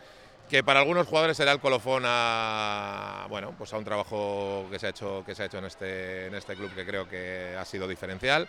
que 0.49 0.63
para 0.63 0.79
algunos 0.79 1.07
jugadores 1.07 1.37
será 1.37 1.51
el 1.51 1.59
colofón 1.59 2.03
a 2.05 3.25
bueno 3.29 3.53
pues 3.57 3.73
a 3.73 3.77
un 3.77 3.83
trabajo 3.83 4.67
que 4.69 4.79
se 4.79 4.87
ha 4.87 4.89
hecho 4.89 5.23
que 5.25 5.33
se 5.33 5.43
ha 5.43 5.45
hecho 5.47 5.57
en 5.57 5.65
este 5.65 6.27
en 6.27 6.35
este 6.35 6.55
club 6.55 6.73
que 6.75 6.85
creo 6.85 7.07
que 7.09 7.55
ha 7.57 7.65
sido 7.65 7.87
diferencial 7.87 8.47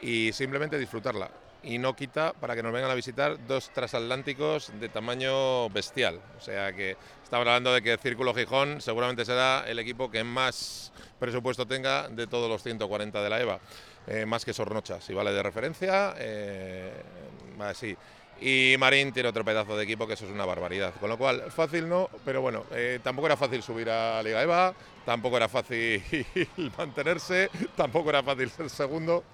y 0.00 0.32
simplemente 0.32 0.78
disfrutarla. 0.78 1.30
Y 1.62 1.76
no 1.76 1.94
quita 1.94 2.32
para 2.32 2.56
que 2.56 2.62
nos 2.62 2.72
vengan 2.72 2.90
a 2.90 2.94
visitar 2.94 3.36
dos 3.46 3.70
transatlánticos 3.70 4.72
de 4.80 4.88
tamaño 4.88 5.68
bestial. 5.68 6.18
O 6.38 6.40
sea 6.40 6.72
que 6.72 6.96
estamos 7.22 7.46
hablando 7.46 7.74
de 7.74 7.82
que 7.82 7.98
Círculo 7.98 8.32
Gijón 8.32 8.80
seguramente 8.80 9.26
será 9.26 9.64
el 9.66 9.78
equipo 9.78 10.10
que 10.10 10.24
más 10.24 10.90
presupuesto 11.18 11.66
tenga 11.66 12.08
de 12.08 12.26
todos 12.26 12.48
los 12.48 12.62
140 12.62 13.22
de 13.22 13.30
la 13.30 13.40
EVA 13.40 13.60
eh, 14.06 14.24
más 14.24 14.44
que 14.44 14.54
Sornocha 14.54 15.00
si 15.00 15.12
vale 15.12 15.32
de 15.32 15.42
referencia 15.42 16.14
eh, 16.18 16.90
así 17.60 17.96
y 18.40 18.76
Marín 18.78 19.12
tiene 19.12 19.28
otro 19.28 19.44
pedazo 19.44 19.76
de 19.76 19.84
equipo 19.84 20.06
que 20.06 20.14
eso 20.14 20.24
es 20.24 20.30
una 20.30 20.46
barbaridad. 20.46 20.94
Con 20.98 21.10
lo 21.10 21.18
cual, 21.18 21.50
fácil 21.50 21.88
no, 21.88 22.08
pero 22.24 22.40
bueno, 22.40 22.64
eh, 22.72 22.98
tampoco 23.02 23.26
era 23.26 23.36
fácil 23.36 23.62
subir 23.62 23.90
a 23.90 24.22
Liga 24.22 24.42
EVA, 24.42 24.74
tampoco 25.04 25.36
era 25.36 25.48
fácil 25.48 26.02
mantenerse, 26.78 27.50
tampoco 27.76 28.10
era 28.10 28.22
fácil 28.22 28.48
ser 28.50 28.70
segundo. 28.70 29.24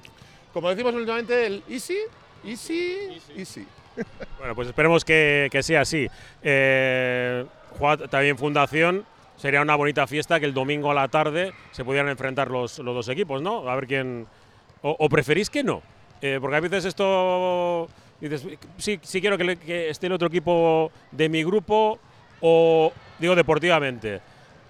Como 0.52 0.70
decimos 0.70 0.94
últimamente, 0.94 1.46
el 1.46 1.62
easy, 1.68 1.98
easy, 2.44 3.20
easy. 3.36 3.66
Bueno, 4.38 4.54
pues 4.54 4.68
esperemos 4.68 5.04
que, 5.04 5.48
que 5.50 5.62
sea 5.62 5.80
así. 5.80 6.06
Eh, 6.42 7.46
también 8.10 8.36
Fundación. 8.36 9.04
Sería 9.36 9.60
una 9.60 9.76
bonita 9.76 10.06
fiesta 10.06 10.40
que 10.40 10.46
el 10.46 10.54
domingo 10.54 10.90
a 10.90 10.94
la 10.94 11.08
tarde 11.08 11.52
se 11.70 11.84
pudieran 11.84 12.08
enfrentar 12.08 12.50
los, 12.50 12.78
los 12.78 12.94
dos 12.94 13.08
equipos, 13.08 13.42
¿no? 13.42 13.68
A 13.68 13.74
ver 13.74 13.86
quién. 13.86 14.26
¿O, 14.82 14.96
o 14.98 15.08
preferís 15.10 15.50
que 15.50 15.62
no? 15.62 15.82
Eh, 16.22 16.38
porque 16.40 16.56
a 16.56 16.60
veces 16.60 16.86
esto. 16.86 17.88
Dices, 18.20 18.46
sí, 18.78 18.98
sí 19.02 19.20
quiero 19.20 19.36
que, 19.36 19.90
esté 19.90 20.06
el 20.06 20.12
otro 20.12 20.28
equipo 20.28 20.90
de 21.12 21.28
mi 21.28 21.44
grupo, 21.44 21.98
o 22.40 22.92
digo 23.18 23.34
deportivamente, 23.34 24.20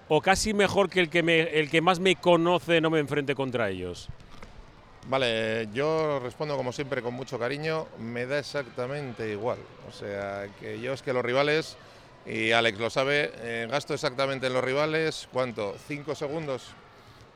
o 0.09 0.21
casi 0.21 0.53
mejor 0.53 0.89
que 0.89 0.99
el 0.99 1.09
que, 1.09 1.23
me, 1.23 1.41
el 1.41 1.69
que 1.69 1.81
más 1.81 1.99
me 1.99 2.15
conoce 2.15 2.81
no 2.81 2.89
me 2.89 2.99
enfrente 2.99 3.35
contra 3.35 3.69
ellos. 3.69 4.09
Vale, 5.07 5.69
yo 5.73 6.19
respondo 6.19 6.57
como 6.57 6.73
siempre 6.73 7.01
con 7.01 7.13
mucho 7.13 7.39
cariño, 7.39 7.87
me 7.97 8.25
da 8.25 8.39
exactamente 8.39 9.31
igual. 9.31 9.59
O 9.87 9.91
sea, 9.93 10.47
que 10.59 10.81
yo 10.81 10.91
es 10.91 11.01
que 11.01 11.13
los 11.13 11.23
rivales, 11.23 11.77
y 12.25 12.51
Alex 12.51 12.77
lo 12.77 12.89
sabe, 12.89 13.31
eh, 13.37 13.67
gasto 13.71 13.93
exactamente 13.93 14.47
en 14.47 14.53
los 14.53 14.63
rivales, 14.63 15.29
¿cuánto? 15.31 15.75
¿Cinco 15.87 16.13
segundos? 16.13 16.73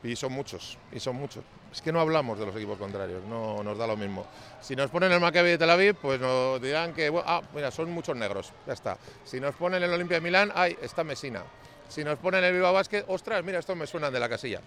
Y 0.04 0.16
son 0.16 0.32
muchos, 0.32 0.76
y 0.90 0.98
son 0.98 1.16
muchos. 1.16 1.44
Es 1.70 1.80
que 1.80 1.92
no 1.92 2.00
hablamos 2.00 2.38
de 2.38 2.46
los 2.46 2.56
equipos 2.56 2.76
contrarios, 2.76 3.22
no 3.24 3.62
nos 3.62 3.78
da 3.78 3.86
lo 3.86 3.96
mismo. 3.96 4.26
Si 4.60 4.74
nos 4.74 4.90
ponen 4.90 5.12
el 5.12 5.20
Maccabi 5.20 5.50
de 5.50 5.58
Tel 5.58 5.70
Aviv, 5.70 5.94
pues 5.94 6.20
nos 6.20 6.60
dirán 6.60 6.92
que, 6.92 7.08
bueno, 7.08 7.24
ah, 7.28 7.40
mira, 7.54 7.70
son 7.70 7.90
muchos 7.90 8.16
negros, 8.16 8.52
ya 8.66 8.72
está. 8.72 8.98
Si 9.24 9.38
nos 9.40 9.54
ponen 9.54 9.82
el 9.82 9.92
Olimpia 9.92 10.16
de 10.16 10.20
Milán, 10.20 10.50
ay, 10.54 10.76
está 10.82 11.04
Mesina. 11.04 11.42
Si 11.88 12.02
nos 12.02 12.18
ponen 12.18 12.42
el 12.42 12.52
Viva 12.52 12.72
Basket, 12.72 13.04
ostras, 13.06 13.44
mira, 13.44 13.58
estos 13.60 13.76
me 13.76 13.86
suenan 13.86 14.12
de 14.12 14.18
la 14.18 14.28
casilla. 14.28 14.60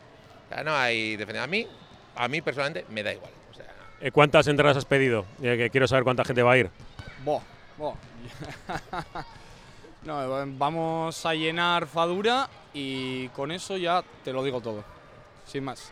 Sea, 0.50 0.64
no 0.64 0.74
hay 0.76 1.16
defensa. 1.18 1.44
A 1.44 1.48
mí, 1.48 1.68
a 2.16 2.28
mí 2.28 2.42
personalmente 2.42 2.86
me 2.92 3.04
da 3.04 3.14
igual. 3.14 3.32
O 3.52 3.54
sea, 3.54 3.66
Eh, 4.00 4.12
¿Cuántas 4.12 4.48
entradas 4.48 4.78
has 4.78 4.86
pedido? 4.86 5.26
Eh, 5.42 5.58
que 5.58 5.70
quiero 5.70 5.88
saber 5.88 6.04
cuánta 6.06 6.24
gente 6.24 6.44
va 6.44 6.54
a 6.54 6.58
ir. 6.58 6.70
No, 10.04 10.22
eh, 10.40 10.46
vamos 10.56 11.26
a 11.26 11.34
llenar 11.34 11.88
Fadura 11.88 12.48
y 12.76 13.28
con 13.30 13.52
eso 13.52 13.76
ya 13.76 14.04
te 14.24 14.32
lo 14.32 14.44
digo 14.44 14.62
todo. 14.62 14.84
Sin 15.46 15.64
más. 15.64 15.92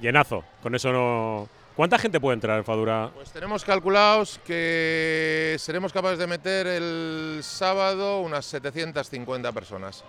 Llenazo. 0.00 0.44
Con 0.62 0.74
eso 0.74 0.92
no. 0.92 1.48
¿Cuánta 1.76 1.98
gente 1.98 2.20
puede 2.20 2.34
entrar 2.34 2.58
en 2.58 2.64
Fadura? 2.64 3.10
pues 3.14 3.32
tenemos 3.32 3.64
calculados 3.64 4.38
que 4.44 5.56
seremos 5.58 5.90
capaces 5.90 6.18
de 6.18 6.26
meter 6.26 6.66
el 6.66 7.40
sábado 7.42 8.20
unas 8.20 8.44
750 8.44 9.52
personas. 9.52 10.04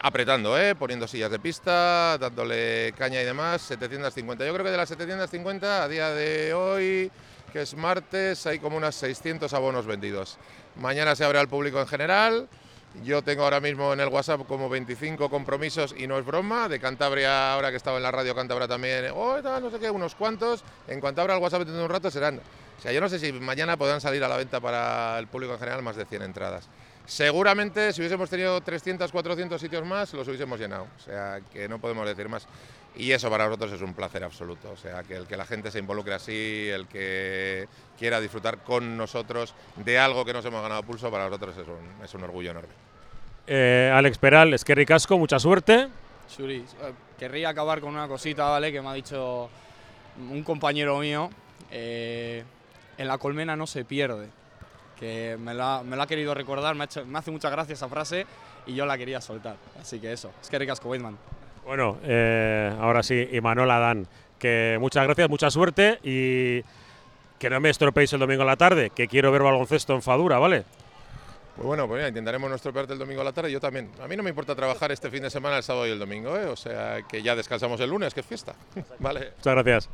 Apretando, 0.00 0.58
¿eh? 0.58 0.74
poniendo 0.74 1.06
sillas 1.06 1.30
de 1.30 1.38
pista, 1.38 2.18
dándole 2.18 2.92
caña 2.98 3.20
y 3.22 3.24
demás, 3.24 3.62
750. 3.62 4.44
Yo 4.44 4.52
creo 4.52 4.64
que 4.64 4.70
de 4.70 4.76
las 4.76 4.88
750 4.88 5.84
a 5.84 5.88
día 5.88 6.10
de 6.10 6.52
hoy, 6.54 7.10
que 7.52 7.62
es 7.62 7.76
martes, 7.76 8.44
hay 8.46 8.58
como 8.58 8.76
unas 8.76 8.96
600 8.96 9.52
abonos 9.54 9.86
vendidos. 9.86 10.38
Mañana 10.74 11.14
se 11.14 11.24
abre 11.24 11.38
al 11.38 11.48
público 11.48 11.80
en 11.80 11.86
general. 11.86 12.48
Yo 13.04 13.22
tengo 13.22 13.44
ahora 13.44 13.60
mismo 13.60 13.92
en 13.92 14.00
el 14.00 14.08
WhatsApp 14.08 14.46
como 14.46 14.68
25 14.68 15.28
compromisos 15.28 15.94
y 15.96 16.06
no 16.06 16.18
es 16.18 16.24
broma. 16.24 16.68
De 16.68 16.80
Cantabria, 16.80 17.52
ahora 17.52 17.70
que 17.70 17.76
estaba 17.76 17.98
en 17.98 18.02
la 18.02 18.10
radio 18.10 18.34
Cantabria 18.34 18.66
también, 18.66 19.10
oh, 19.14 19.40
no 19.42 19.70
sé 19.70 19.78
qué, 19.78 19.90
unos 19.90 20.14
cuantos. 20.14 20.64
En 20.88 21.00
cuanto 21.00 21.22
el 21.22 21.38
WhatsApp 21.38 21.60
dentro 21.60 21.76
de 21.76 21.84
un 21.84 21.90
rato 21.90 22.10
serán. 22.10 22.40
O 22.78 22.82
sea, 22.82 22.92
yo 22.92 23.00
no 23.00 23.08
sé 23.08 23.18
si 23.18 23.32
mañana 23.32 23.76
podrán 23.76 24.00
salir 24.00 24.22
a 24.24 24.28
la 24.28 24.36
venta 24.36 24.60
para 24.60 25.18
el 25.18 25.26
público 25.26 25.52
en 25.54 25.58
general 25.58 25.82
más 25.82 25.96
de 25.96 26.04
100 26.04 26.22
entradas. 26.22 26.68
Seguramente 27.06 27.92
si 27.92 28.00
hubiésemos 28.00 28.28
tenido 28.28 28.60
300, 28.60 29.12
400 29.12 29.60
sitios 29.60 29.84
más, 29.86 30.12
los 30.12 30.26
hubiésemos 30.26 30.58
llenado. 30.58 30.88
O 30.96 31.00
sea, 31.00 31.40
que 31.52 31.68
no 31.68 31.78
podemos 31.78 32.06
decir 32.06 32.28
más. 32.28 32.46
Y 32.96 33.12
eso 33.12 33.28
para 33.28 33.44
nosotros 33.44 33.72
es 33.72 33.82
un 33.82 33.94
placer 33.94 34.24
absoluto. 34.24 34.72
O 34.72 34.76
sea, 34.76 35.02
que 35.02 35.16
el 35.16 35.26
que 35.26 35.36
la 35.36 35.44
gente 35.44 35.70
se 35.70 35.78
involucre 35.78 36.14
así, 36.14 36.68
el 36.68 36.86
que 36.88 37.68
quiera 37.98 38.20
disfrutar 38.20 38.58
con 38.64 38.96
nosotros 38.96 39.54
de 39.76 39.98
algo 39.98 40.24
que 40.24 40.32
nos 40.32 40.44
hemos 40.44 40.62
ganado 40.62 40.82
pulso, 40.82 41.10
para 41.10 41.26
nosotros 41.26 41.54
es 42.02 42.14
un 42.14 42.24
orgullo 42.24 42.50
enorme. 42.50 42.85
Eh, 43.46 43.90
Alex 43.94 44.18
Peral, 44.18 44.54
Esquerri 44.54 44.86
Casco, 44.86 45.18
mucha 45.18 45.38
suerte. 45.38 45.88
Shuri, 46.28 46.56
eh, 46.56 46.64
querría 47.18 47.50
acabar 47.50 47.80
con 47.80 47.90
una 47.94 48.08
cosita, 48.08 48.44
¿vale? 48.48 48.72
Que 48.72 48.82
me 48.82 48.88
ha 48.88 48.94
dicho 48.94 49.48
un 50.30 50.42
compañero 50.42 50.98
mío. 50.98 51.30
eh, 51.70 52.44
en 52.98 53.08
la 53.08 53.18
colmena 53.18 53.54
no 53.56 53.66
se 53.66 53.84
pierde. 53.84 54.28
Que 54.98 55.36
me 55.38 55.52
la, 55.52 55.82
me 55.84 55.96
la 55.96 56.04
ha 56.04 56.06
querido 56.06 56.32
recordar, 56.32 56.74
me, 56.74 56.84
ha 56.84 56.86
hecho- 56.86 57.04
me 57.04 57.18
hace 57.18 57.30
mucha 57.30 57.50
gracia 57.50 57.74
esa 57.74 57.88
frase 57.88 58.24
y 58.66 58.74
yo 58.74 58.86
la 58.86 58.96
quería 58.96 59.20
soltar. 59.20 59.56
Así 59.80 60.00
que 60.00 60.12
eso, 60.12 60.30
es 60.40 60.48
que 60.48 60.58
ricasco, 60.58 60.88
Weidman. 60.88 61.18
Bueno, 61.66 61.98
eh, 62.04 62.72
ahora 62.80 63.02
sí, 63.02 63.28
y 63.30 63.40
Manuel 63.42 63.70
Adán, 63.70 64.06
que 64.38 64.78
muchas 64.80 65.04
gracias, 65.04 65.28
mucha 65.28 65.50
suerte 65.50 65.98
y 66.02 66.62
que 67.38 67.50
no 67.50 67.60
me 67.60 67.68
estropeéis 67.68 68.12
el 68.14 68.20
domingo 68.20 68.42
a 68.42 68.46
la 68.46 68.56
tarde, 68.56 68.88
que 68.90 69.06
quiero 69.08 69.30
ver 69.30 69.42
baloncesto 69.42 69.92
en 69.94 70.00
Fadura, 70.00 70.38
¿vale? 70.38 70.64
Pues 71.56 71.66
bueno, 71.66 71.88
pues 71.88 71.98
mira, 71.98 72.08
intentaremos 72.08 72.50
nuestro 72.50 72.70
peor 72.70 72.86
el 72.92 72.98
domingo 72.98 73.22
a 73.22 73.24
la 73.24 73.32
tarde. 73.32 73.50
Yo 73.50 73.60
también. 73.60 73.90
A 74.02 74.06
mí 74.06 74.14
no 74.14 74.22
me 74.22 74.28
importa 74.28 74.54
trabajar 74.54 74.92
este 74.92 75.10
fin 75.10 75.22
de 75.22 75.30
semana, 75.30 75.56
el 75.56 75.62
sábado 75.62 75.86
y 75.86 75.90
el 75.90 75.98
domingo, 75.98 76.36
¿eh? 76.36 76.44
O 76.44 76.56
sea, 76.56 77.02
que 77.08 77.22
ya 77.22 77.34
descansamos 77.34 77.80
el 77.80 77.88
lunes, 77.88 78.12
que 78.12 78.20
es 78.20 78.26
fiesta. 78.26 78.54
vale. 78.98 79.32
Muchas 79.38 79.54
gracias. 79.54 79.88